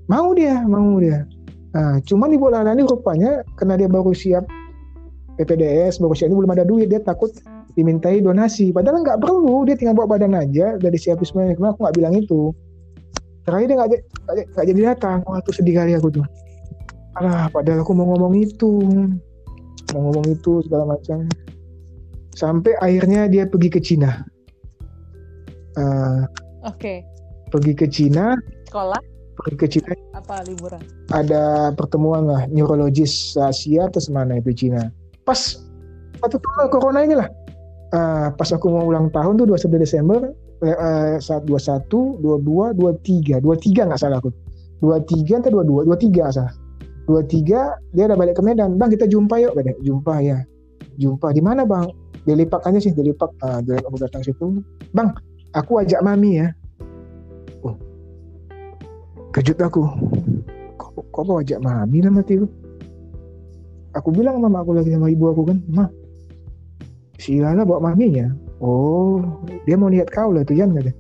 [0.09, 1.29] Mau dia mau dia.
[1.77, 4.49] Nah cuman ibu Lala ini rupanya karena dia baru siap
[5.37, 6.89] PPDS baru siap ini belum ada duit.
[6.89, 7.29] Dia takut
[7.79, 8.75] dimintai donasi.
[8.75, 10.75] Padahal nggak perlu dia tinggal bawa badan aja.
[10.75, 12.41] Dari siap semuanya kenapa aku nggak bilang itu.
[13.47, 15.23] Terakhir dia nggak jadi datang.
[15.23, 16.25] Wah tuh sedih kali aku tuh.
[17.15, 18.83] Alah padahal aku mau ngomong itu.
[19.95, 21.23] Mau ngomong itu segala macam.
[22.35, 24.21] Sampai akhirnya dia pergi ke Cina.
[25.79, 26.27] Uh,
[26.67, 26.75] oke.
[26.75, 26.97] okay.
[27.49, 28.35] pergi ke Cina.
[28.67, 28.99] Sekolah?
[29.39, 29.91] Pergi ke Cina.
[30.13, 30.83] Apa liburan?
[31.15, 34.91] Ada pertemuan lah neurologis Asia atau semana itu Cina.
[35.23, 35.57] Pas
[36.21, 36.37] waktu
[36.69, 37.27] corona inilah
[37.93, 40.19] uh, pas aku mau ulang tahun tuh 21 Desember
[40.63, 44.31] uh, saat 21, 22, 23, 23 nggak salah aku.
[44.79, 46.53] 23 atau 22, 23 salah.
[47.09, 48.77] 23 dia udah balik ke Medan.
[48.77, 49.77] Bang kita jumpa yuk katanya.
[49.81, 50.37] Jumpa ya.
[50.99, 51.89] Jumpa di mana bang?
[52.27, 53.31] Di Lipak aja sih, di Lipak.
[53.41, 54.61] Uh, dia aku datang situ.
[54.93, 55.15] Bang,
[55.57, 56.47] aku ajak mami ya.
[57.65, 57.75] Oh.
[59.33, 59.83] Kejut aku.
[60.77, 62.37] Kok, kok mau ajak mami lah mati
[63.97, 65.89] Aku bilang sama aku lagi sama ibu aku kan, mah
[67.19, 68.31] si Lala bawa maminya
[68.63, 69.19] oh
[69.67, 70.95] dia mau lihat kau lah tuh Jan kata.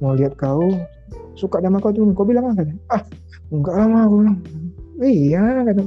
[0.00, 0.70] Mau lihat kau
[1.34, 3.02] suka sama kau tuh kau bilang apa ah
[3.50, 4.38] enggak lama aku bilang.
[5.02, 5.82] Iya kata.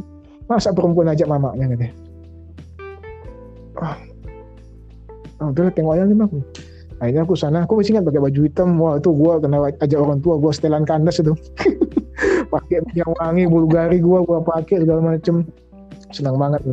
[0.51, 1.87] Masa perempuan ajak mamanya kata.
[3.79, 3.97] Ah.
[5.41, 6.39] Oh, udah tengok aja nih aku.
[7.03, 10.23] Akhirnya aku sana aku masih ingat pakai baju hitam wah itu gua kena ajak orang
[10.23, 11.35] tua gua setelan kandas itu
[12.53, 15.43] pakai minyak wangi bulgari gua gua pakai segala macem
[16.15, 16.63] senang banget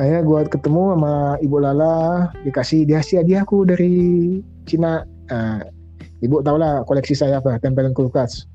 [0.00, 5.60] akhirnya gue ketemu sama ibu Lala dikasih dia dia aku dari Cina uh,
[6.22, 8.46] Ibu tahu lah koleksi saya apa, tempelan kulkas.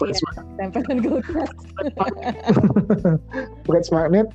[0.00, 1.52] Iya, tempelan kulkas.
[3.68, 4.26] Fred magnet.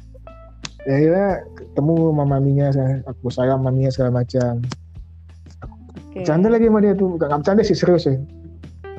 [0.86, 4.62] Ya, ya ketemu sama maminya, saya, aku sayang maminya segala macam.
[5.66, 6.22] Oke.
[6.22, 8.22] Bercanda lagi sama dia tuh, gak, gak bercanda sih serius ya.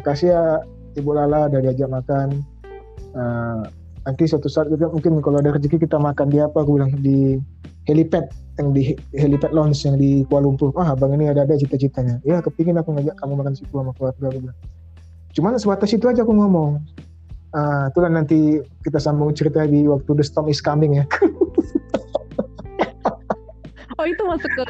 [0.03, 0.43] Makasih ya
[0.99, 2.43] Ibu Lala udah diajak makan.
[3.15, 3.63] Eh,
[4.07, 7.43] nanti suatu saat kita mungkin kalau ada rezeki kita makan di apa, aku bilang di
[7.91, 10.71] helipad yang di helipad lounge yang di Kuala Lumpur.
[10.79, 12.23] Wah, abang ini ada ada cita-citanya.
[12.23, 14.59] Ya, kepingin aku ngajak kamu makan situ sama keluarga aku bilang.
[15.35, 16.81] Cuman sebatas itu aja aku ngomong.
[17.51, 21.05] Ah, itu kan nanti kita sambung cerita di waktu The Storm is Coming ya.
[23.97, 24.69] Oh itu masuk ke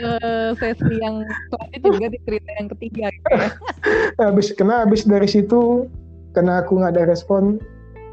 [0.54, 3.50] sesi yang selanjutnya juga di cerita yang ketiga gitu ya.
[4.30, 5.90] habis kena habis dari situ
[6.30, 7.58] karena aku nggak ada respon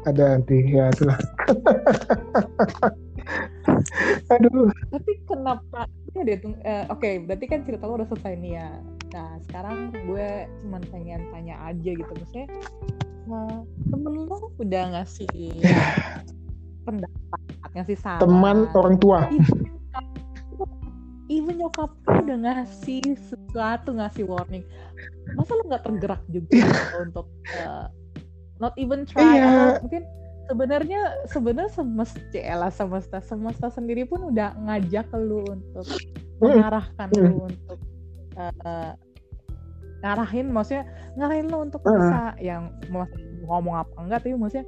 [0.04, 1.18] ada nanti ya itulah
[4.32, 5.88] aduh Tapi kenapa?
[6.14, 8.68] Ya deh, eh, Oke, berarti kan cerita lo udah selesai nih ya.
[9.16, 10.28] Nah sekarang gue
[10.64, 12.46] cuman pengen tanya aja gitu maksudnya.
[13.24, 15.28] Nah, temen lo udah ngasih
[16.84, 17.40] pendapat,
[17.72, 18.20] ngasih saran.
[18.20, 19.24] teman orang tua
[21.32, 24.60] Even nyokap lo udah ngasih sesuatu, ngasih warning.
[25.32, 26.68] Masa lo nggak tergerak juga
[27.00, 27.88] untuk eh,
[28.64, 29.44] not even try Iya.
[29.44, 30.02] atau mungkin
[30.48, 35.84] sebenarnya sebenarnya semesta lah semesta semesta sendiri pun udah ngajak lu untuk
[36.40, 36.48] Mm.
[36.56, 37.20] mengarahkan Mm.
[37.28, 37.78] lu untuk
[38.34, 38.92] eh,
[40.00, 40.84] ngarahin maksudnya
[41.16, 41.92] ngarahin lo untuk Mm.
[41.92, 43.04] bisa yang mau
[43.44, 44.64] ngomong apa enggak tapi maksudnya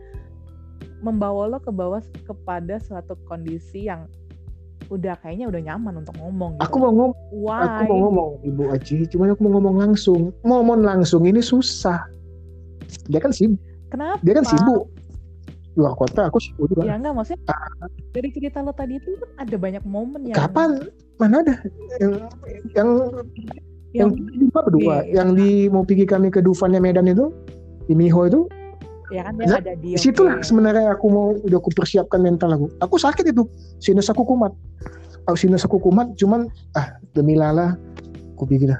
[1.00, 4.04] membawa lo ke bawah kepada suatu kondisi yang
[4.86, 6.62] udah kayaknya udah nyaman untuk ngomong gitu.
[6.62, 7.58] aku mau ngomong Why?
[7.66, 12.06] aku mau ngomong ibu Aci cuman aku mau ngomong langsung ngomong langsung ini susah
[13.10, 13.58] dia kan sibuk
[13.90, 14.18] Kenapa?
[14.22, 14.90] dia kan sibuk
[15.76, 16.88] luar kota aku sibuk juga.
[16.88, 17.52] Ya enggak maksudnya
[18.16, 20.88] dari cerita lo tadi itu kan ada banyak momen yang kapan?
[21.20, 21.54] Mana ada?
[22.00, 22.12] Yang
[22.72, 22.88] yang
[23.92, 24.96] yang, yang dua berdua.
[25.04, 25.22] Iya.
[25.22, 27.28] yang di mau pergi kami ke Dufannya Medan itu
[27.86, 28.48] di Miho itu.
[29.12, 32.56] Ya kan yang Nah, ada di di situlah sebenarnya aku mau udah aku persiapkan mental
[32.56, 32.66] aku.
[32.80, 33.44] Aku sakit itu
[33.78, 34.56] sinus aku kumat.
[35.28, 37.76] Aku sinus aku kumat cuman ah demi lala
[38.32, 38.72] aku pikir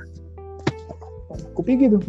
[1.62, 2.00] pikir tuh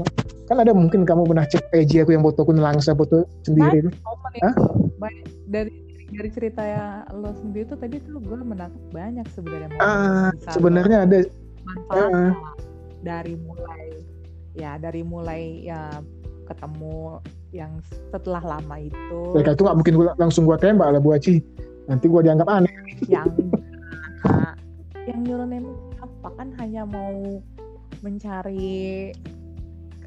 [0.47, 3.89] kan ada mungkin kamu pernah cek IG aku yang fotoku nelangsa foto sendiri itu.
[4.39, 4.53] Hah?
[4.56, 5.71] itu banyak dari
[6.08, 11.17] dari cerita ya lo sendiri tuh tadi tuh gue menangkap banyak sebenarnya ah sebenarnya ada
[11.67, 12.32] manfaatkan
[13.03, 13.86] dari mulai
[14.56, 15.99] ya dari mulai ya
[16.47, 17.19] ketemu
[17.51, 17.71] yang
[18.12, 19.19] setelah lama itu.
[19.36, 21.43] Mereka itu nggak mungkin gua, langsung gua tembak lah Bu Aci.
[21.88, 22.71] Nanti gua dianggap aneh.
[23.08, 23.27] Yang
[24.23, 24.56] nah,
[25.08, 25.65] yang nyuruhin
[25.99, 27.39] apa kan hanya mau
[28.01, 29.12] mencari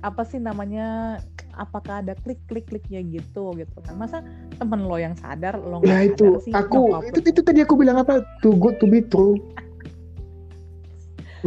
[0.01, 1.21] apa sih namanya
[1.61, 4.01] apakah ada klik klik kliknya gitu gitu kan.
[4.01, 4.25] Masa
[4.57, 6.29] temen lo yang sadar lo nggak sadar itu.
[6.41, 8.25] sih aku nyokap itu itu tadi aku bilang apa?
[8.41, 9.37] Too good to be true.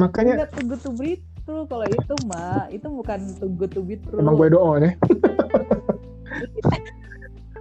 [0.01, 1.65] Makanya Enggak too good to be true.
[1.69, 4.21] Kalau itu mah itu bukan too good to be true.
[4.21, 4.91] Emang gue doa ya?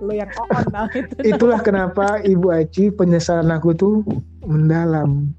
[0.03, 1.15] Lo yang on nah itu.
[1.23, 4.03] Itulah kenapa Ibu Aci penyesalan aku tuh
[4.43, 5.31] mendalam.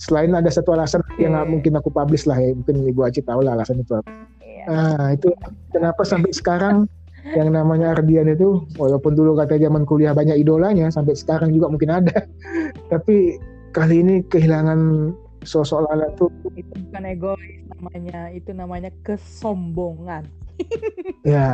[0.00, 1.52] Selain ada satu alasan yang nggak Oke.
[1.52, 4.08] mungkin aku publish lah ya, mungkin Ibu Aci tahu lah alasan itu apa.
[4.40, 4.64] Iya.
[4.64, 5.28] Ah itu
[5.76, 6.88] kenapa sampai sekarang
[7.38, 11.92] yang namanya Ardian itu walaupun dulu kata zaman kuliah banyak idolanya sampai sekarang juga mungkin
[11.92, 12.24] ada.
[12.92, 13.36] Tapi
[13.76, 15.12] kali ini kehilangan
[15.44, 20.28] sosok Lala tuh itu bukan egois namanya itu namanya kesombongan
[21.32, 21.48] ya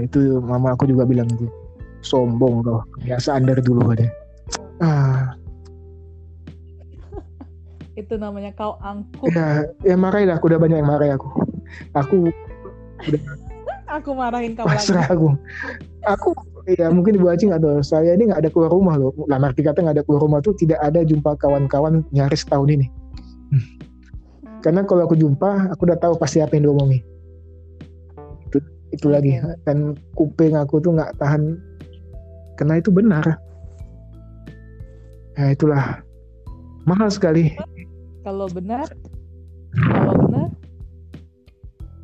[0.00, 1.44] itu mama aku juga bilang itu
[2.02, 4.08] sombong kau kebiasaan dari dulu ada.
[4.82, 5.36] Ah
[8.02, 9.30] itu namanya kau angkuh.
[9.30, 11.28] Ya ya marahin aku udah banyak yang marahin aku.
[11.94, 12.16] Aku
[13.96, 14.90] aku marahin kau lagi.
[14.90, 15.38] Pasrah aku
[16.06, 16.30] aku
[16.70, 17.82] ya mungkin ibu Aci nggak tahu.
[17.86, 19.14] Saya ini nggak ada keluar rumah loh.
[19.30, 22.86] Lah arti kata nggak ada keluar rumah tuh tidak ada jumpa kawan-kawan nyaris tahun ini.
[23.52, 23.68] Hmm.
[24.64, 27.02] karena kalau aku jumpa aku udah tahu pasti apa yang diomongin.
[28.48, 28.58] Itu
[28.94, 29.36] itu lagi.
[29.66, 31.58] Dan kuping aku tuh nggak tahan.
[32.56, 33.36] Karena itu benar.
[35.36, 36.00] Ya itulah.
[36.86, 37.54] Mahal sekali
[38.22, 38.86] kalau benar
[39.72, 40.48] kalau benar.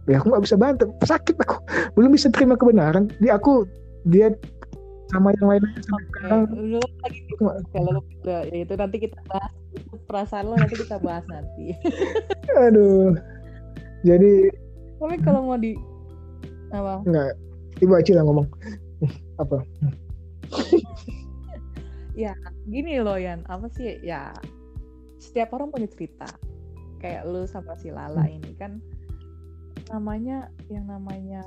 [0.08, 0.88] Ya aku nggak bisa bantah.
[1.04, 1.60] Sakit aku.
[1.92, 3.12] Belum bisa terima kebenaran.
[3.20, 3.68] Dia aku
[4.08, 4.32] dia
[5.12, 6.40] sama yang sampai sekarang.
[6.48, 7.20] Oke, lu lagi
[7.72, 9.52] kalau ya itu nanti kita bahas.
[10.08, 11.76] Perasaan lo nanti kita bahas nanti.
[12.68, 13.12] Aduh.
[14.04, 14.48] Jadi
[14.98, 15.76] tapi kalau mau di
[16.72, 17.04] apa?
[17.04, 17.36] Nggak.
[17.84, 18.48] Ibu Aci lah ngomong.
[19.36, 19.60] Apa?
[22.68, 23.44] Gini loh Yan.
[23.48, 23.96] Apa sih?
[24.04, 24.32] Ya
[25.18, 26.26] setiap orang punya cerita
[26.98, 28.38] kayak lu sama si Lala Hmm.
[28.42, 28.72] ini kan
[29.90, 31.42] namanya yang namanya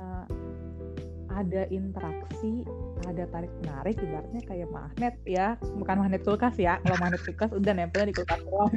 [1.32, 2.66] ada interaksi
[3.08, 7.72] ada tarik menarik ibaratnya kayak magnet ya bukan magnet kulkas ya kalau magnet kulkas udah
[7.72, 8.72] nempel di kulkas doang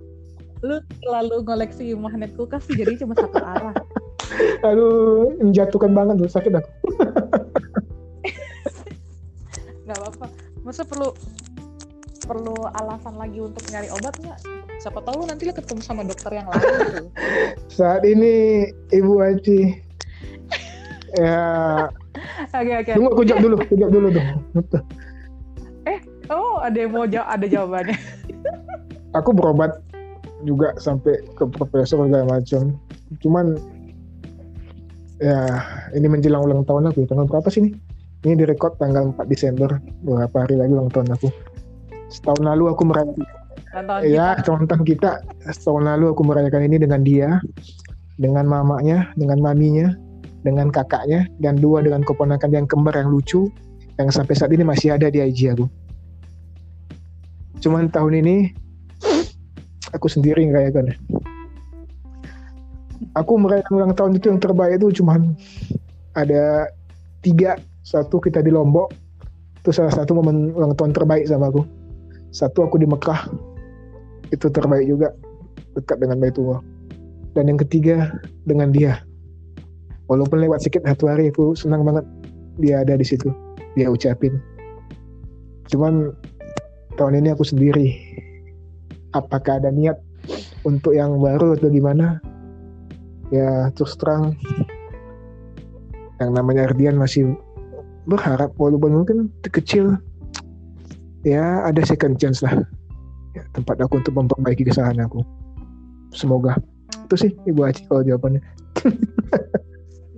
[0.66, 3.76] lu selalu ngoleksi magnet kulkas sih jadi cuma satu arah
[4.64, 6.70] Aduh, menjatuhkan banget tuh, sakit aku.
[9.84, 10.26] nggak apa-apa.
[10.62, 11.12] Masa perlu
[12.32, 14.38] perlu alasan lagi untuk nyari obat nggak?
[14.80, 17.04] Siapa tahu nanti lo ketemu sama dokter yang lain gitu.
[17.76, 19.76] Saat ini Ibu Aci
[21.20, 21.44] ya
[22.56, 22.92] Oke oke.
[22.96, 24.28] tunggu aku jawab dulu, aku jawab dulu dong.
[26.32, 27.98] Oh ada yang mau jawab ada jawabannya.
[29.20, 29.76] Aku berobat
[30.48, 32.80] juga sampai ke profesor segala macam.
[33.20, 33.60] Cuman
[35.20, 35.60] ya
[35.92, 37.04] ini menjelang ulang tahun aku.
[37.04, 37.70] Tanggal berapa sih ini?
[38.24, 39.76] Ini direkod tanggal 4 Desember.
[40.00, 41.28] Beberapa hari lagi ulang tahun aku.
[42.12, 43.24] Setahun lalu aku merayakan
[44.04, 44.44] ya kita.
[44.44, 45.10] contoh kita.
[45.48, 47.40] Setahun lalu aku merayakan ini dengan dia
[48.20, 49.96] dengan mamanya dengan maminya
[50.44, 53.48] dengan kakaknya dan dua dengan keponakan yang kembar yang lucu
[53.96, 55.66] yang sampai saat ini masih ada di IG aku.
[57.64, 58.36] Cuman tahun ini
[59.96, 60.92] aku sendiri ngerayakan
[63.16, 65.32] aku merayakan ulang tahun itu yang terbaik itu cuman
[66.12, 66.68] ada
[67.24, 67.56] tiga.
[67.82, 68.94] Satu kita di Lombok.
[69.58, 71.81] Itu salah satu momen ulang tahun terbaik sama aku
[72.32, 73.28] satu aku di Mekah.
[74.32, 75.12] Itu terbaik juga.
[75.76, 76.60] Dekat dengan Baitullah.
[77.36, 78.12] Dan yang ketiga
[78.48, 79.04] dengan dia.
[80.08, 82.04] Walaupun lewat sedikit satu hari aku senang banget
[82.60, 83.32] dia ada di situ.
[83.76, 84.40] Dia ucapin.
[85.68, 86.12] Cuman
[86.96, 87.96] tahun ini aku sendiri.
[89.12, 90.00] Apakah ada niat
[90.64, 92.20] untuk yang baru atau gimana?
[93.32, 94.36] Ya terus terang
[96.20, 97.32] yang namanya Ardian masih
[98.04, 99.98] berharap walaupun mungkin kecil
[101.22, 102.54] ya ada second chance lah
[103.34, 105.22] ya, tempat aku untuk memperbaiki kesalahan aku.
[106.12, 106.58] Semoga
[107.08, 108.40] itu sih Ibu Aci kalau jawabannya.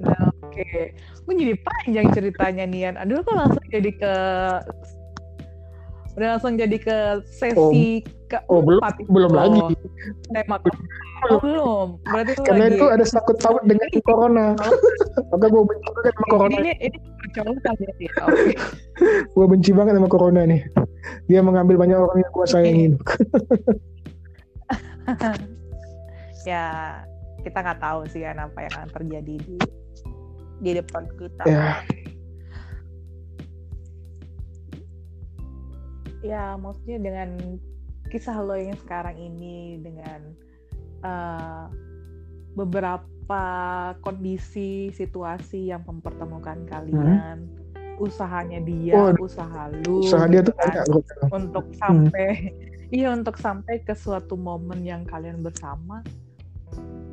[0.02, 2.94] Nah, Oke, gue jadi panjang ceritanya Nian.
[2.94, 4.14] Aduh, kok langsung jadi ke
[6.14, 9.62] udah langsung jadi ke sesi ke Oh belum belum lagi
[11.30, 11.86] oh, belum.
[12.04, 12.76] Berarti itu karena lagi.
[12.76, 14.46] itu ada sakut paut dengan corona.
[15.32, 16.56] Maka gue benci banget sama corona.
[16.58, 16.98] Ini ini
[17.32, 18.12] contoh ya.
[18.28, 18.52] Oke.
[19.32, 20.60] Gue benci banget sama corona nih.
[21.28, 22.92] Dia mengambil banyak orang yang gue sayangin.
[26.48, 26.64] ya
[27.44, 29.56] kita nggak tahu sih kan apa yang akan terjadi di
[30.60, 31.44] di depan kita.
[31.48, 31.80] ya
[36.24, 37.60] Ya, maksudnya dengan
[38.14, 40.22] kisah lo yang sekarang ini dengan
[41.02, 41.66] eh,
[42.54, 43.42] beberapa
[43.98, 47.50] kondisi situasi yang mempertemukan kalian,
[47.98, 51.02] usahanya dia, Oh, usaha lu, usaha dia gitu tuh kan, banyak loh.
[51.34, 52.54] untuk sampai
[52.94, 56.06] iya untuk sampai ke suatu momen yang kalian bersama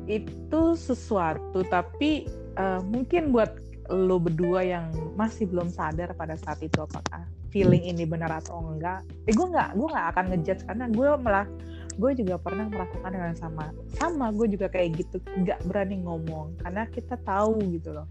[0.06, 1.66] itu sesuatu.
[1.66, 3.58] Tapi eh, mungkin buat
[3.90, 9.04] lo berdua yang masih belum sadar pada saat itu apakah feeling ini benar atau enggak
[9.22, 11.46] eh gue nggak gue nggak akan ngejudge karena gue malah
[11.92, 16.88] gue juga pernah merasakan dengan sama sama gue juga kayak gitu nggak berani ngomong karena
[16.88, 18.08] kita tahu gitu loh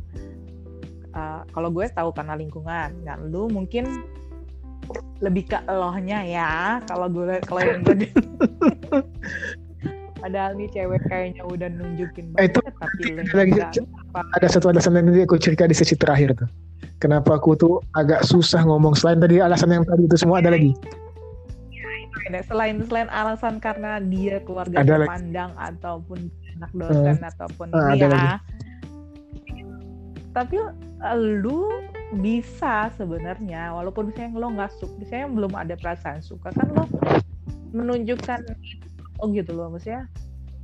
[1.12, 3.84] Eh, kalau gue tahu karena lingkungan dan lu mungkin
[5.20, 8.08] lebih ke elohnya ya kalau gue kalau yang gue
[10.24, 13.04] padahal nih cewek kayaknya udah nunjukin Eh, itu banget tapi
[13.52, 13.82] ada.
[14.08, 16.50] Apa- Ada satu alasan yang nanti aku cerita di sesi terakhir tuh.
[17.02, 20.78] Kenapa aku tuh agak susah ngomong selain tadi alasan yang tadi itu semua ada lagi.
[22.30, 25.10] Ada selain selain alasan karena dia keluarga Ada lagi.
[25.10, 28.30] pandang ataupun anak dosen ataupun Ah, ada dia lagi.
[30.32, 30.56] tapi
[31.02, 31.68] eh, lu
[32.24, 36.86] bisa sebenarnya walaupun misalnya lo nggak suka misalnya belum ada perasaan suka kan lo
[37.72, 38.40] menunjukkan
[39.20, 40.08] oh gitu loh maksudnya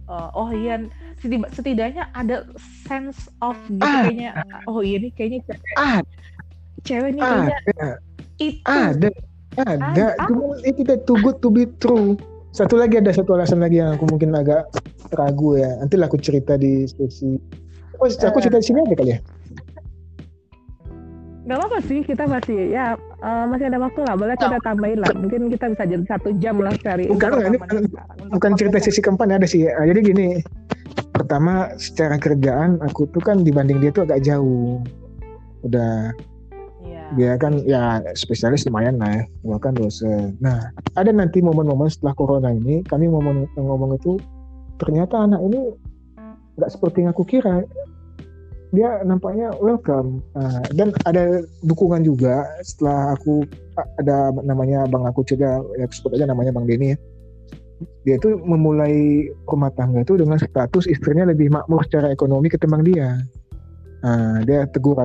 [0.08, 0.76] eh, oh iya
[1.20, 2.48] setidak- setidaknya ada
[2.88, 4.04] sense of gitu Ah.
[4.08, 4.30] kayaknya
[4.66, 6.00] oh iya nih kayaknya cewek, Ah,
[6.84, 7.88] cewek nih kayaknya ada,
[8.38, 9.10] itu ada,
[9.58, 10.06] ada.
[10.30, 12.14] Cuma itu udah too good to be true.
[12.54, 14.66] Satu lagi ada satu alasan lagi yang aku mungkin agak
[15.14, 15.78] ragu ya.
[15.78, 17.38] Nanti lah aku cerita di sesi.
[17.98, 19.20] Oh, aku cerita di sini aja kali ya.
[21.48, 24.20] Gak apa-apa sih, kita masih ya eh, masih ada waktu lah.
[24.20, 25.16] Boleh kita tambahin lah.
[25.16, 27.08] Mungkin kita bisa jadi satu jam lah cari.
[27.08, 27.56] Bukan, ini.
[27.56, 27.88] Untuk
[28.36, 29.64] bukan cerita sesi keempat ada sih.
[29.72, 30.28] Ah, Jadi gini,
[31.16, 34.84] pertama secara kerjaan aku tuh kan dibanding dia tuh agak jauh.
[35.64, 36.12] Udah
[36.88, 37.04] Iya.
[37.16, 40.36] dia kan ya spesialis lumayan lah ya, gua kan dosen.
[40.44, 44.20] Nah ada nanti momen-momen setelah corona ini kami ngomong ngomong itu
[44.78, 45.72] ternyata anak ini
[46.60, 47.64] nggak seperti yang aku kira.
[48.76, 53.48] Dia nampaknya welcome Nah, dan ada dukungan juga setelah aku
[54.02, 56.98] ada namanya bang aku juga ya sebut aja namanya bang Denny ya
[58.04, 63.22] dia tuh memulai rumah tangga itu dengan status istrinya lebih makmur secara ekonomi ketimbang dia.
[64.02, 64.98] Nah, dia tegur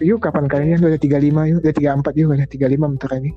[0.00, 3.32] yuk kapan kalian udah 35 yuk, udah 34 yuk, udah 35 bentar lagi.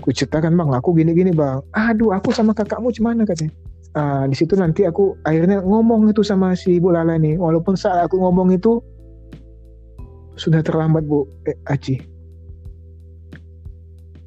[0.00, 1.60] Ku ceritakan bang, aku gini-gini bang.
[1.76, 3.52] Aduh, aku sama kakakmu gimana katanya.
[3.94, 8.10] uh, di situ nanti aku akhirnya ngomong itu sama si Bu Lala nih walaupun saat
[8.10, 8.82] aku ngomong itu
[10.34, 11.26] sudah terlambat Bu.
[11.46, 11.98] Eh, Aci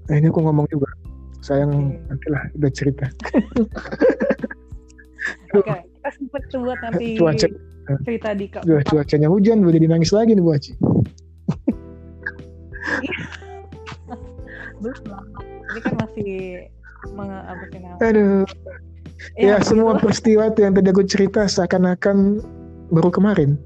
[0.07, 0.87] akhirnya aku ngomong juga.
[1.43, 1.99] Sayang okay.
[2.07, 3.05] nantilah udah cerita.
[5.55, 5.79] Oke okay.
[6.07, 7.47] kita sempat buat nanti cuaca.
[8.03, 10.75] cerita di kak cuacanya hujan boleh dinangis lagi nih Bu Aci
[14.77, 14.97] belum
[15.73, 16.31] ini kan masih
[17.15, 18.45] meng, apa sih aduh.
[19.33, 22.43] Ya, ya semua peristiwa yang tadi aku cerita seakan-akan
[22.93, 23.57] baru kemarin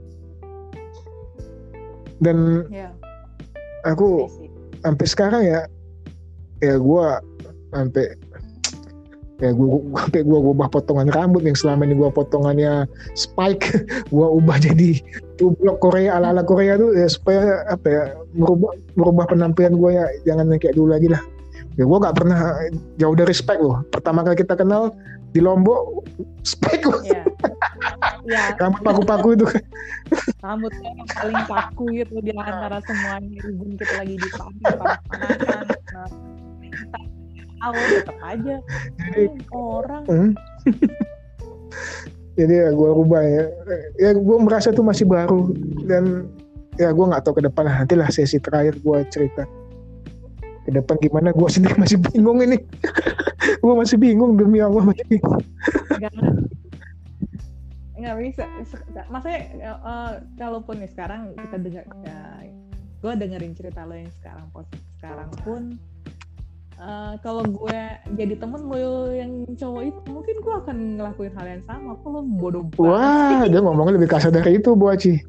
[2.22, 2.90] dan ya.
[3.84, 4.30] aku
[4.86, 5.66] sampai sekarang ya
[6.62, 7.06] ya gue
[7.74, 8.06] sampai
[9.42, 12.86] ya gue sampai gue ubah potongan rambut yang selama ini gue potongannya
[13.18, 13.74] spike
[14.14, 15.02] gue ubah jadi
[15.42, 18.04] tublok Korea ala ala Korea tuh ya supaya apa ya
[18.38, 21.22] merubah merubah penampilan gue ya jangan kayak dulu lagi lah
[21.82, 22.40] ya gue gak pernah
[23.02, 24.94] jauh dari spike loh pertama kali kita kenal
[25.32, 26.06] di Lombok
[26.44, 27.24] spek ya.
[28.28, 28.44] ya.
[28.60, 29.64] rambut paku-paku itu kan
[30.42, 36.10] rambutnya yang paling paku itu di antara semuanya ibu kita lagi di panas-panasan nah,
[37.62, 38.56] tahu tetap aja
[38.98, 40.04] jadi orang.
[40.10, 40.32] Hmm.
[42.38, 43.46] jadi ya gue rubah ya.
[44.02, 45.54] Ya gue merasa tuh masih baru.
[45.86, 46.26] Dan
[46.82, 47.70] ya gue nggak tahu ke depan.
[47.70, 49.46] Nanti lah sesi terakhir gue cerita.
[50.66, 52.58] Ke depan gimana gue sendiri masih bingung ini.
[53.62, 55.42] Gue masih bingung demi Allah masih bingung
[58.02, 58.44] nggak bisa
[59.08, 59.42] maksudnya
[59.86, 62.20] uh, kalaupun nih sekarang kita dengar ya,
[63.02, 65.62] gue dengerin cerita lo yang sekarang pos sekarang pun
[66.82, 67.80] uh, kalau gue
[68.18, 71.98] jadi temen lo yang cowok itu mungkin gue akan ngelakuin hal yang sama.
[72.02, 75.22] Kalau bodoh banget wah dia ngomongnya lebih kasar dari itu Bu Aci.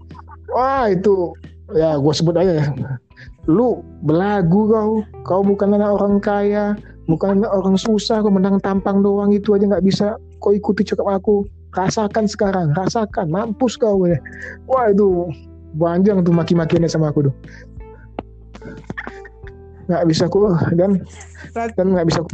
[0.52, 1.36] Wah itu
[1.72, 2.66] ya gue sebut aja ya.
[3.48, 4.92] Lu belagu kau.
[5.24, 6.76] Kau bukan anak orang kaya
[7.10, 10.16] bukan orang susah kau menang tampang doang itu aja nggak bisa.
[10.40, 14.20] Kau ikuti cakap aku rasakan sekarang rasakan mampus kau ya
[14.68, 15.28] wah itu
[15.76, 17.34] panjang tuh maki-makiannya sama aku tuh
[19.88, 21.00] nggak bisa ku dan
[21.76, 22.30] dan nggak bisa ku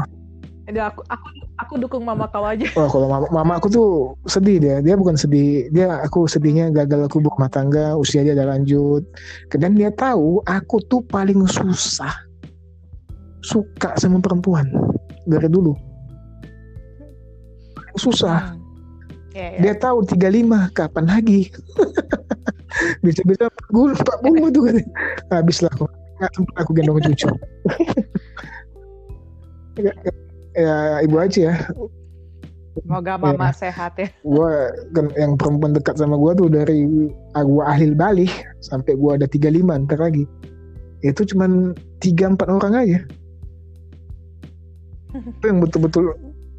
[0.69, 2.69] Jadi aku aku aku dukung mama kau aja.
[2.77, 3.89] Oh, kalau mama, mama aku tuh
[4.29, 4.77] sedih dia.
[4.85, 5.73] Dia bukan sedih.
[5.73, 9.01] Dia aku sedihnya gagal aku rumah tangga, usia dia udah lanjut.
[9.49, 12.13] Dan dia tahu aku tuh paling susah
[13.41, 14.69] suka sama perempuan
[15.25, 15.73] dari dulu.
[17.97, 18.58] Susah.
[19.39, 19.63] Yeah, yeah.
[19.63, 21.55] Dia tahu 35 kapan lagi.
[23.07, 24.77] Bisa-bisa 40 tuh kan.
[25.31, 25.87] Habislah aku.
[26.59, 27.31] Aku gendong cucu
[30.59, 31.57] ya ibu aja ya
[32.79, 33.67] Semoga mama ya.
[33.67, 34.07] sehat ya.
[34.23, 36.87] Gua kan yang perempuan dekat sama gua tuh dari
[37.35, 38.31] gua ahli balik
[38.63, 40.31] sampai gua ada 35 ntar lagi.
[41.03, 42.99] Itu cuman tiga empat orang aja.
[45.11, 46.15] itu yang betul-betul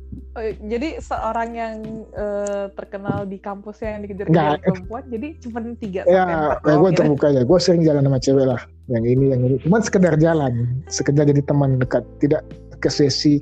[0.10, 1.76] Oh, jadi seorang yang
[2.18, 7.28] uh, terkenal di kampus yang dikejar-kejar perempuan, jadi cuma tiga ya, empat ya, gue terbuka
[7.34, 7.42] ya.
[7.46, 9.56] Gue sering jalan sama cewek lah, yang ini, yang ini.
[9.62, 12.42] Cuman sekedar jalan, sekedar jadi teman dekat, tidak
[12.82, 13.42] ke sesi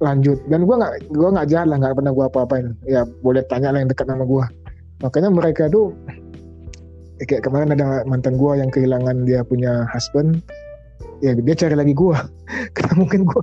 [0.00, 0.40] lanjut.
[0.48, 2.66] Dan gue nggak gue nggak jalan nggak pernah gue apa-apain.
[2.88, 4.44] Ya boleh tanya lah yang dekat sama gue
[5.02, 5.90] makanya mereka tuh
[7.18, 10.40] ya kayak kemarin ada mantan gue yang kehilangan dia punya husband
[11.20, 12.16] ya dia cari lagi gue
[12.78, 13.42] karena mungkin gue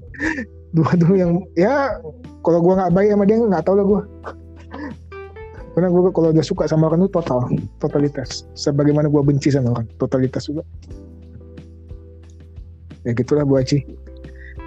[0.76, 1.98] dua dulu yang ya
[2.46, 4.02] kalau gue nggak baik sama dia nggak tahu lah gue
[5.74, 7.46] karena gue kalau udah suka sama orang itu total
[7.82, 10.62] totalitas sebagaimana gue benci sama orang totalitas juga
[13.08, 13.82] ya gitulah Bu Aci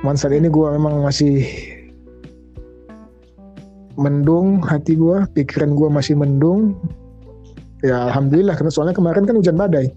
[0.02, 1.46] Cuman saat ini gue memang masih
[3.94, 6.74] mendung hati gue, pikiran gue masih mendung.
[7.86, 9.94] Ya alhamdulillah karena soalnya kemarin kan hujan badai.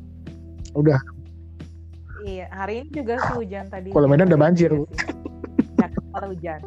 [0.77, 1.01] Udah.
[2.21, 3.89] Iya, hari ini juga sih hujan tadi.
[3.89, 4.77] Kalau Medan udah banjir.
[6.15, 6.59] Kalau hujan.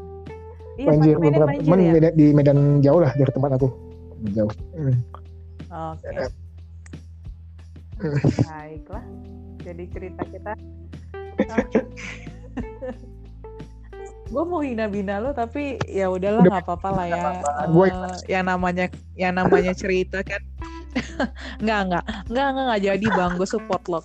[0.79, 2.13] Iya, banjir beberapa teman ya?
[2.15, 3.69] di Medan jauh lah dari tempat aku.
[4.37, 4.53] Jauh.
[4.77, 4.95] Hmm.
[5.73, 6.05] Oke.
[6.05, 6.29] Okay.
[7.99, 8.15] Hmm.
[8.47, 9.05] Baiklah.
[9.65, 10.53] Jadi cerita kita
[14.29, 19.33] gue mau hina-bina lo tapi ya udahlah nggak apa-apa lah ya uh, yang namanya yang
[19.33, 20.45] namanya cerita kan
[21.65, 24.05] nggak nggak nggak nggak nggak jadi bang gue support lo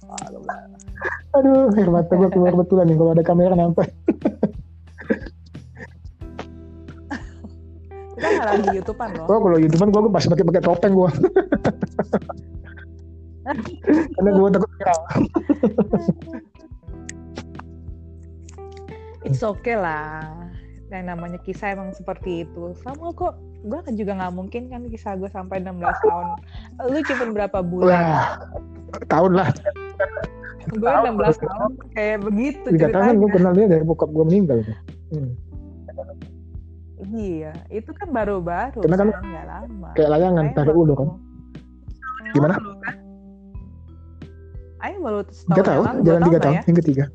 [1.35, 3.91] aduh air mata gue keluar betulan nih kalau ada kamera nampak
[8.45, 9.25] lagi youtubean loh.
[9.31, 11.09] Oh kalau youtubean gue pasti pakai pakai topeng gue
[14.15, 14.99] karena gue takut viral.
[19.23, 20.23] It's okay lah.
[20.91, 22.75] Yang namanya kisah emang seperti itu.
[22.83, 26.27] Sama kok gue kan juga nggak mungkin kan kisah gue sampai 16 tahun.
[26.91, 27.87] Lu cuma berapa bulan?
[27.91, 28.27] Wah,
[29.07, 29.49] tahun lah.
[30.71, 34.63] Gue 16 tahun kayak begitu tiga tahun gue kenal dia dari bokap gue meninggal.
[35.11, 35.35] Hmm.
[37.11, 38.79] Iya, itu kan baru-baru.
[38.79, 39.89] Karena kan nggak lama.
[39.93, 41.09] Kayak layangan Aing tarik kan.
[42.33, 42.53] Gimana?
[42.55, 42.95] Kan?
[44.83, 46.61] Aing baru setahun Tiga tahun, jalan tiga tahun, ya.
[46.63, 47.05] yang ketiga.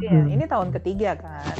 [0.00, 0.26] Iya, Hmm.
[0.30, 1.56] ini tahun ketiga kan.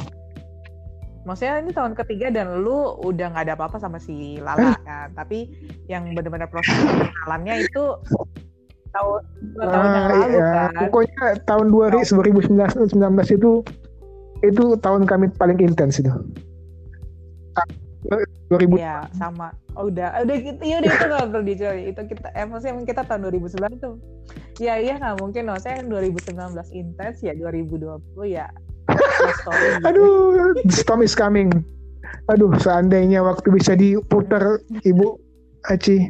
[1.21, 5.13] Maksudnya ini tahun ketiga dan lu udah nggak ada apa-apa sama si Lala kan.
[5.13, 5.45] Tapi
[5.85, 7.83] yang benar-benar proses pengenalannya itu
[8.89, 9.21] tahun
[9.53, 10.49] dua tahun yang Ah, lalu iya.
[10.49, 10.71] kan.
[10.89, 13.51] Pokoknya tahun 2019 itu
[14.41, 16.09] itu tahun kami paling intens itu.
[17.53, 17.67] Ah,
[18.49, 19.53] 2000 Iya, sama.
[19.77, 20.61] Oh, udah, udah gitu.
[20.65, 21.81] Ya udah itu nggak perlu dicari.
[21.93, 23.95] Itu kita, eh, maksudnya kita tahun 2009 tuh.
[24.57, 25.47] Ya iya nggak mungkin.
[25.47, 25.57] loh.
[25.61, 26.33] Saya 2019
[26.73, 28.49] intens ya 2020 ya.
[29.39, 29.85] story gitu.
[29.87, 30.09] Aduh,
[30.67, 31.47] storm is coming.
[32.27, 35.15] Aduh, seandainya waktu bisa diputar Ibu
[35.69, 36.09] Aci.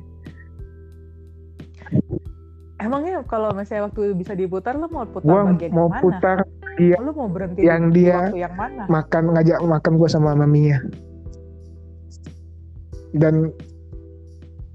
[2.81, 6.01] Emangnya kalau misalnya waktu bisa diputar lu mau putar Gua bagian mau mana?
[6.01, 6.37] putar
[6.79, 8.83] dia Lu mau berhenti yang di dia waktu yang mana?
[8.87, 10.79] makan ngajak makan gua sama maminya.
[13.11, 13.51] Dan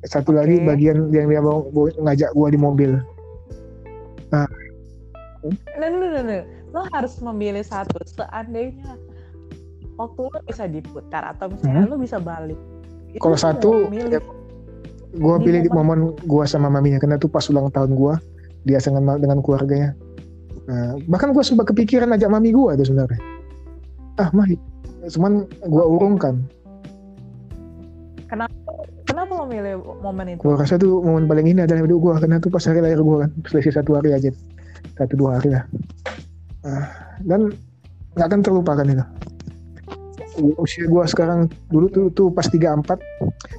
[0.04, 0.38] satu Oke.
[0.38, 1.64] lagi bagian yang dia mau
[2.04, 3.00] ngajak gua di mobil.
[4.28, 4.46] Nah,
[5.80, 6.42] nah, nah, nah.
[6.74, 7.96] Lo harus memilih satu.
[8.04, 8.98] Seandainya
[9.96, 12.58] waktu lo bisa diputar atau misalnya lo bisa balik.
[13.16, 14.20] Kalau satu, ya,
[15.16, 18.20] Gua Di pilih di momen- gua sama maminya karena itu pas ulang tahun gua
[18.68, 19.96] dia dengan dengan keluarganya.
[20.66, 23.22] Nah, bahkan gua sempat kepikiran ajak mami gua itu sebenarnya.
[24.18, 24.46] Ah, mah
[25.06, 26.42] cuman gua urungkan.
[29.06, 30.42] Kenapa lo milih momen itu?
[30.42, 33.24] Gua rasa tuh momen paling ini adalah hidup gua karena itu pas hari lahir gua
[33.24, 34.30] kan, selisih satu hari aja,
[34.98, 35.64] satu dua hari lah.
[36.66, 36.90] Ah,
[37.22, 37.54] dan
[38.18, 39.06] nggak akan terlupakan itu.
[40.60, 43.00] Usia gua sekarang dulu tuh tuh pas 34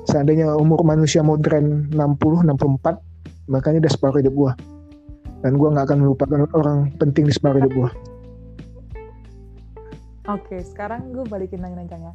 [0.05, 4.51] seandainya umur manusia modern 60 64 makanya udah separuh hidup gua.
[5.45, 7.89] Dan gua nggak akan melupakan orang penting di separuh hidup gua.
[10.27, 12.11] Oke, sekarang gue balikin nanya-nanya.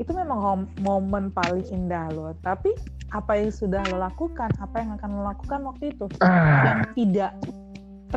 [0.00, 2.32] Itu memang momen paling indah lo.
[2.40, 2.72] Tapi
[3.12, 4.48] apa yang sudah lo lakukan?
[4.56, 6.08] Apa yang akan lo lakukan waktu itu?
[6.24, 7.36] Ah, Yang tidak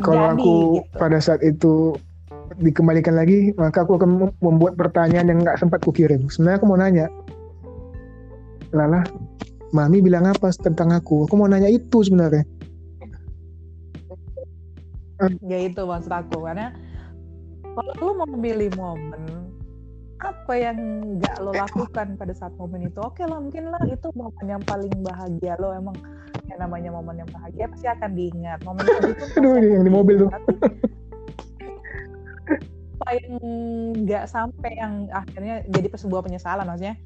[0.00, 0.96] kalau aku gitu.
[0.96, 1.92] pada saat itu
[2.56, 6.24] dikembalikan lagi, maka aku akan mem- membuat pertanyaan yang nggak sempat kukirim.
[6.32, 7.06] Sebenarnya aku mau nanya,
[8.72, 9.04] Lala,
[9.76, 11.28] Mami bilang apa tentang aku?
[11.28, 12.48] Aku mau nanya itu sebenarnya.
[15.44, 16.44] Ya itu maksud aku.
[16.44, 16.72] Karena
[17.62, 19.52] kalau lo mau memilih momen,
[20.20, 20.76] apa yang
[21.16, 23.00] nggak lo lakukan pada saat momen itu?
[23.00, 25.96] Oke lah, mungkin lah itu momen yang paling bahagia lo emang
[26.46, 28.60] yang namanya momen yang bahagia pasti akan diingat.
[28.64, 30.30] Momen itu Aduh, yang di mobil tuh.
[32.96, 33.32] Apa yang
[34.04, 36.96] nggak sampai yang akhirnya jadi sebuah penyesalan maksudnya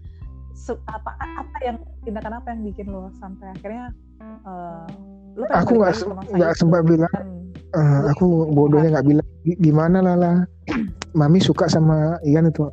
[0.54, 3.92] se- apa apa yang tindakan apa yang bikin lo sampai akhirnya
[4.22, 4.88] eh,
[5.36, 5.94] lo pengen Aku nggak
[6.36, 7.39] nggak sempat bilang,
[7.70, 9.26] Eh, aku bodohnya nggak bilang.
[9.46, 10.42] "Gi- Gimana Lala?
[11.18, 12.66] Mami suka sama Ian itu.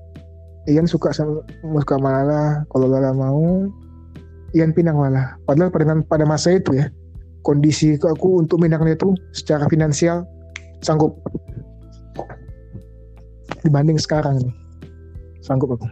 [0.68, 1.42] Ian suka sama
[1.82, 2.44] suka sama Lala.
[2.74, 3.70] Kalau Lala mau,
[4.58, 5.38] Ian pinang Lala.
[5.46, 6.90] Padahal pada pada masa itu ya,
[7.48, 10.28] kondisi aku untuk pinangnya itu secara finansial
[10.84, 11.16] sanggup
[13.64, 14.54] dibanding sekarang nih
[15.42, 15.88] sanggup aku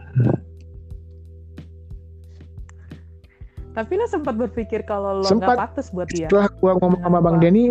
[3.76, 5.52] tapi lo sempat berpikir kalau lo Sempat.
[5.52, 6.32] nggak pantas buat dia?
[6.32, 7.64] Setelah gua ngomong sama bang Denny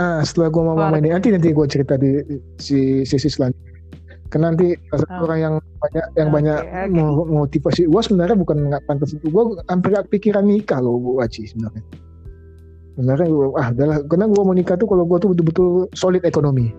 [0.00, 0.96] ah, setelah gua ngomong sama.
[0.96, 2.24] Denny nanti nanti gua cerita di
[2.56, 3.72] si sisi selanjutnya.
[4.32, 5.28] Karena nanti Oh.
[5.28, 6.58] orang yang banyak yang Oke, banyak
[6.96, 7.84] mau motivasi.
[7.86, 11.84] Gua sebenarnya bukan nggak pantas gua hampir pikiran nikah loh Bu Aci sebenarnya.
[12.96, 16.72] Sebenarnya gua, ah adalah karena gua mau nikah tuh kalau gua tuh betul-betul solid ekonomi.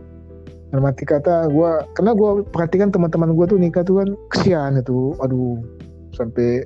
[0.73, 5.13] Dalam arti kata gua karena gua perhatikan teman-teman gua tuh nikah tuh kan kesian itu.
[5.21, 5.61] Aduh
[6.17, 6.65] sampai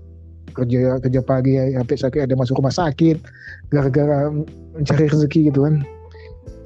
[0.66, 3.18] kerja kerja pagi sampai sakit ada masuk rumah sakit
[3.72, 4.32] gara-gara
[4.76, 5.84] mencari rezeki gitu kan.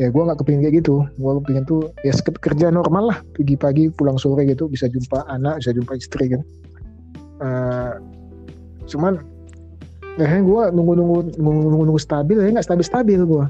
[0.01, 1.05] Ya gua nggak kepingin kayak gitu.
[1.21, 3.17] Gua kepingin tuh ya kerja normal lah.
[3.37, 6.41] Pergi pagi pulang sore gitu bisa jumpa anak bisa jumpa istri kan.
[7.43, 7.93] Eh,
[8.89, 9.21] cuman
[10.21, 13.45] ya gue nunggu nunggu nunggu nunggu, nunggu stabil ya nggak stabil stabil gue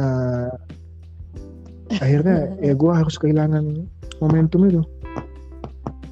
[0.00, 0.48] nah
[1.96, 3.88] akhirnya ya gue harus kehilangan
[4.20, 4.82] momentum itu.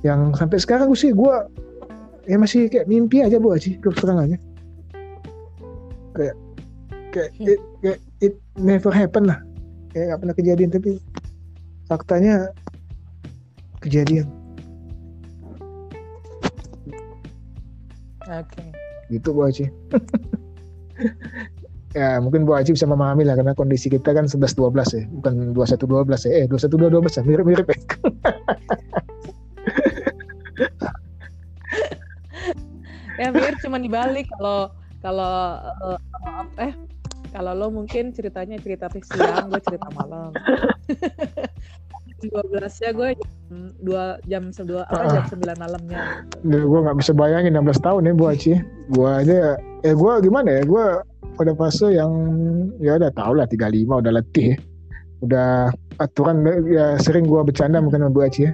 [0.05, 1.35] Yang sampai sekarang sih gue
[2.27, 4.37] ya masih kayak mimpi aja bu sih terus terang aja
[6.17, 6.37] kayak
[7.17, 9.41] kayak it, kayak it never happen lah.
[9.93, 10.91] Kayak nggak pernah kejadian tapi
[11.89, 12.35] faktanya
[13.81, 14.29] kejadian.
[18.27, 18.63] Oke.
[19.07, 19.71] Gitu Bu Aci
[21.97, 24.51] ya mungkin Bu Aci bisa memahami lah karena kondisi kita kan 11-12
[24.99, 26.43] ya bukan 21-12 ya.
[26.43, 27.79] Eh 21-12 ya mirip-mirip ya
[33.17, 35.35] ya biar cuma dibalik kalau kalau
[35.93, 36.73] eh, eh
[37.35, 40.33] kalau lo mungkin ceritanya cerita siang gue cerita malam
[42.25, 45.13] 12 ya gue jam dua jam dua apa Ah.
[45.29, 46.25] jam 9 malamnya.
[46.49, 48.53] Ya, gue nggak bisa bayangin 16 tahun ya Bu Aci.
[48.89, 50.63] Gue aja, eh gue gimana ya?
[50.65, 50.85] Gue
[51.37, 52.11] pada fase yang
[52.81, 54.57] ya udah tau lah 35 udah letih.
[55.21, 55.69] Udah
[56.01, 56.41] aturan
[56.73, 58.53] ya sering gue bercanda mungkin sama Bu Aci ya.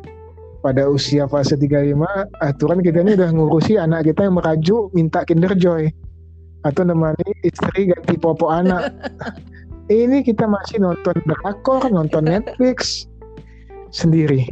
[0.63, 1.99] Pada usia fase 35
[2.39, 5.91] aturan kita ini udah ngurusi anak kita yang merajuk minta Kinder Joy
[6.63, 8.95] atau nemani istri ganti popok anak.
[9.91, 13.11] Ini kita masih nonton drakor, nonton Netflix
[13.91, 14.47] sendiri.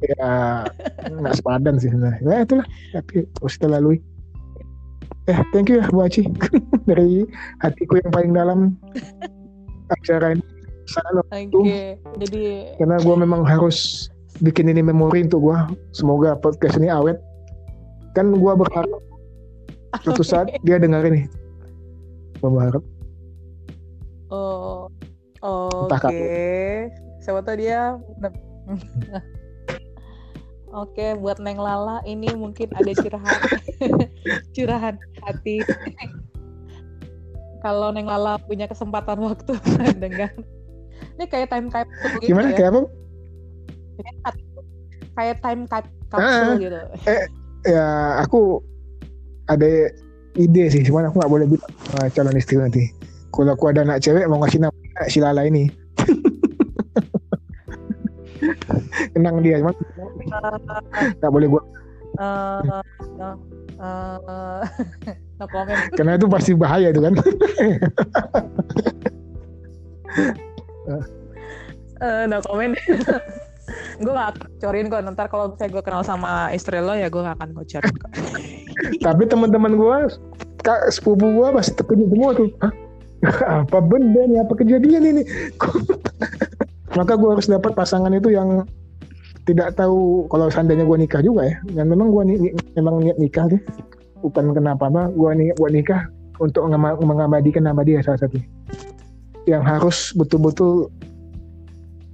[0.00, 0.64] Ya
[1.04, 2.24] nggak sepadan sih sebenarnya.
[2.24, 4.00] Ya itulah, tapi harus kita lalui.
[5.28, 6.24] Eh, thank you ya Bu Aci
[6.88, 7.28] dari
[7.60, 8.58] hatiku yang paling dalam
[9.92, 10.44] acara ini.
[11.54, 12.00] Oke.
[12.24, 12.42] Jadi
[12.80, 14.08] karena gue memang harus
[14.40, 15.58] bikin ini memori untuk gue.
[15.92, 17.20] Semoga podcast ini awet.
[18.16, 19.00] Kan gue berharap
[20.02, 21.28] suatu saat dia dengar ini.
[22.40, 22.82] Gue berharap.
[24.30, 24.86] oh
[25.42, 25.88] oke.
[25.88, 26.00] Entah
[27.20, 27.96] Siapa tahu dia
[30.70, 33.38] Oke, buat Neng Lala ini mungkin ada curahan
[34.54, 35.66] curahan hati.
[37.58, 39.58] Kalau Neng Lala punya kesempatan waktu
[39.98, 40.30] dengar.
[41.18, 42.54] Ini kayak time capsule gitu Gimana?
[42.54, 42.56] ya.
[42.56, 42.80] Kayak apa?
[45.14, 46.56] Kayak time cap- capsule Ah.
[46.56, 46.80] gitu.
[47.66, 47.86] Ya
[48.24, 48.62] aku
[49.50, 49.66] ada
[50.38, 52.84] ide sih, cuman aku nggak boleh bilang sama calon istri nanti.
[53.30, 54.74] Kalau aku ada anak cewek mau ngasih nama
[55.06, 55.70] si Lala ini.
[59.12, 59.74] Kenang dia, cuman
[61.20, 61.62] nggak boleh gua
[62.20, 62.60] Eh,
[63.22, 63.36] eh,
[63.80, 64.18] eh,
[65.38, 65.78] no comment.
[65.96, 67.14] karena itu pasti bahaya itu kan.
[72.00, 72.74] Eh, no comment.
[73.98, 75.00] gue gak corin kok.
[75.04, 78.12] Ntar kalau misalnya gue kenal sama istri lo ya gue gak akan ngocorin kok.
[79.06, 80.08] Tapi teman-teman gua,
[80.64, 82.48] kak sepupu gua pasti terkejut semua tuh.
[82.64, 82.72] Hah?
[83.64, 84.40] apa benda nih?
[84.40, 85.22] Apa kejadian ini?
[86.98, 88.64] Maka gua harus dapat pasangan itu yang
[89.44, 91.56] tidak tahu kalau seandainya gua nikah juga ya.
[91.76, 93.60] Dan memang gua ni, ni- memang niat nikah deh.
[94.20, 96.08] Bukan kenapa apa, gua ni, gua nikah
[96.40, 96.68] untuk
[97.04, 98.40] mengabadikan nama dia salah satu.
[99.48, 100.92] Yang harus betul-betul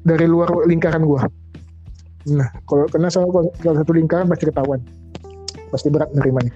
[0.06, 1.26] dari luar lingkaran gua.
[2.26, 3.30] Nah, kalau kena sama
[3.62, 4.82] salah satu lingkaran pasti ketahuan.
[5.70, 6.50] Pasti berat nerimanya.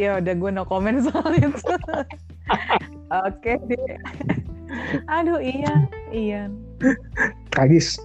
[0.00, 1.72] Ya udah gue no comment soal itu.
[3.28, 4.00] Oke deh.
[5.12, 5.74] Aduh iya,
[6.08, 6.42] iya.
[7.52, 8.00] Tragis.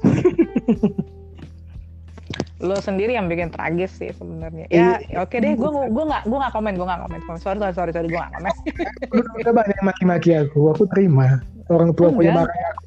[2.59, 4.67] Lo sendiri yang bikin tragis sih sebenarnya.
[4.67, 5.23] Ya Iya.
[5.23, 7.19] oke deh, gue gue nggak gue nggak komen, gue nggak komen.
[7.39, 8.53] Sorry sorry sorry, sorry gue nggak komen.
[9.39, 11.39] Udah banyak maki-maki aku, aku terima.
[11.71, 12.86] Orang tua punya marah aku.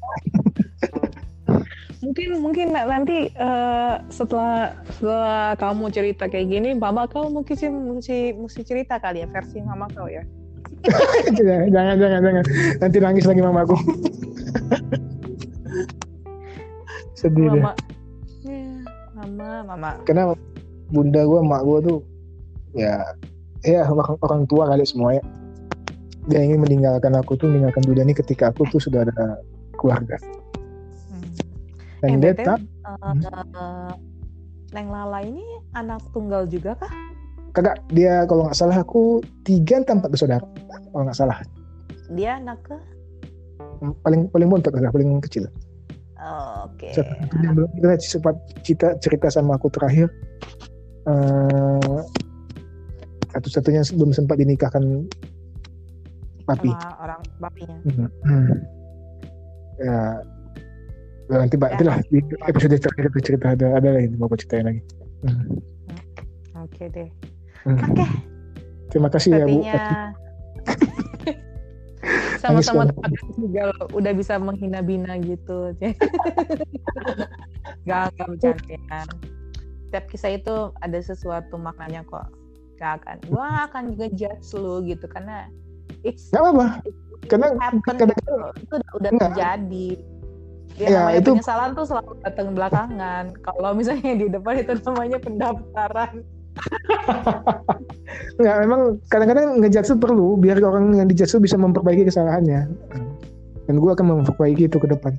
[2.11, 7.71] Mungkin mungkin na- nanti eh, setelah setelah kamu cerita kayak gini, mama kau mungkin sih
[7.71, 10.27] mesti mesti cerita kali ya versi mama kau ya.
[11.39, 12.43] jangan, jangan, jangan.
[12.83, 13.79] Nanti nangis lagi mamaku.
[17.15, 17.63] Sedih deh.
[17.63, 17.71] Mama,
[18.43, 18.65] ya,
[19.15, 19.91] mama, mama.
[20.03, 20.35] Karena
[20.91, 21.99] bunda gue, mak gue tuh,
[22.75, 23.07] ya,
[23.63, 25.23] ya orang, orang tua kali semua ya.
[26.27, 29.39] Dia ingin meninggalkan aku tuh, meninggalkan dunia ini ketika aku tuh sudah ada
[29.79, 30.19] keluarga.
[32.01, 32.17] Hmm.
[32.17, 33.93] Dan Eh, BTW, tak, eh, eh,
[34.73, 35.45] Neng Lala ini
[35.77, 36.91] anak tunggal juga kah?
[37.51, 40.45] kagak, dia kalau nggak salah aku tiga atau empat bersaudara.
[40.91, 41.37] Kalau nggak salah.
[42.15, 42.77] Dia anak ke?
[44.07, 45.51] Paling paling bontot adalah paling kecil.
[46.21, 46.95] Oh, Oke.
[47.43, 50.07] Yang belum kita sempat cerita cerita sama aku terakhir
[51.09, 51.99] eh
[53.33, 55.07] satu-satunya belum sempat dinikahkan
[56.45, 56.71] papi.
[56.71, 57.77] Sama orang bapinya.
[57.83, 58.09] Hmm.
[58.27, 58.57] Hmm.
[59.81, 59.97] Ya,
[61.33, 61.75] nanti pak Ya.
[61.77, 64.81] itulah di episode terakhir kita cerita ada ada lagi mau aku ceritain lagi.
[65.21, 65.59] Hmm.
[66.59, 67.09] Oke deh.
[67.61, 67.77] Hmm.
[67.79, 68.05] Oke,
[68.89, 69.61] Terima kasih ya Bu.
[69.61, 70.11] sepertinya
[72.41, 75.71] sama-sama terima kasih juga lo udah bisa menghina-bina gitu.
[77.81, 79.01] Gak, gak bercanda.
[79.85, 82.25] Setiap kisah itu ada sesuatu maknanya kok.
[82.75, 85.45] Gak akan, gua akan juga judge lu gitu karena
[86.01, 86.67] it's Gak apa-apa.
[87.23, 88.33] Karena happen kadang- gitu.
[88.57, 89.29] itu udah, udah Enggak.
[89.31, 89.89] terjadi.
[90.79, 93.23] Ya, Ya, namanya itu- penyesalan tuh selalu datang belakangan.
[93.43, 96.13] Kalau misalnya di depan itu namanya pendaftaran.
[98.41, 102.67] nggak memang kadang-kadang ngejudge tuh perlu biar orang yang dijudge tuh bisa memperbaiki kesalahannya.
[103.69, 105.15] Dan gue akan memperbaiki itu ke depan.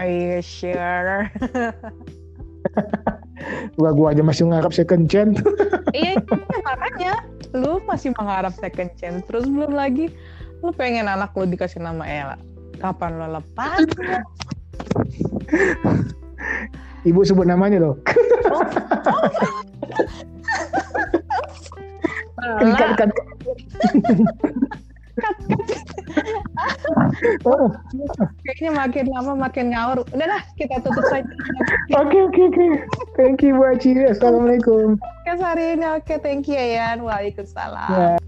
[0.00, 1.28] Are you sure?
[3.74, 5.34] Gua gua aja masih ngarap second chance.
[5.90, 7.12] iya, iya, makanya
[7.52, 9.20] lu masih mengharap second chance.
[9.26, 10.14] Terus belum lagi
[10.62, 12.38] lu pengen anak lu dikasih nama Ella.
[12.82, 13.78] Kapan lo lepas?
[17.08, 17.94] Ibu sebut namanya loh.
[22.42, 23.10] Kan, kan, Ella, kan.
[27.46, 27.70] Oh,
[28.42, 30.02] kayaknya makin lama makin ngawur.
[30.10, 31.22] Udahlah, kita tutup saja.
[32.02, 32.66] Oke, oke, oke.
[33.14, 33.94] Thank you, Bu Aci.
[33.94, 34.98] Assalamualaikum.
[34.98, 35.86] Oke, hari ini.
[35.86, 37.06] Oke, thank you, Yan.
[37.06, 37.94] Waalaikumsalam.
[37.94, 38.18] Ya.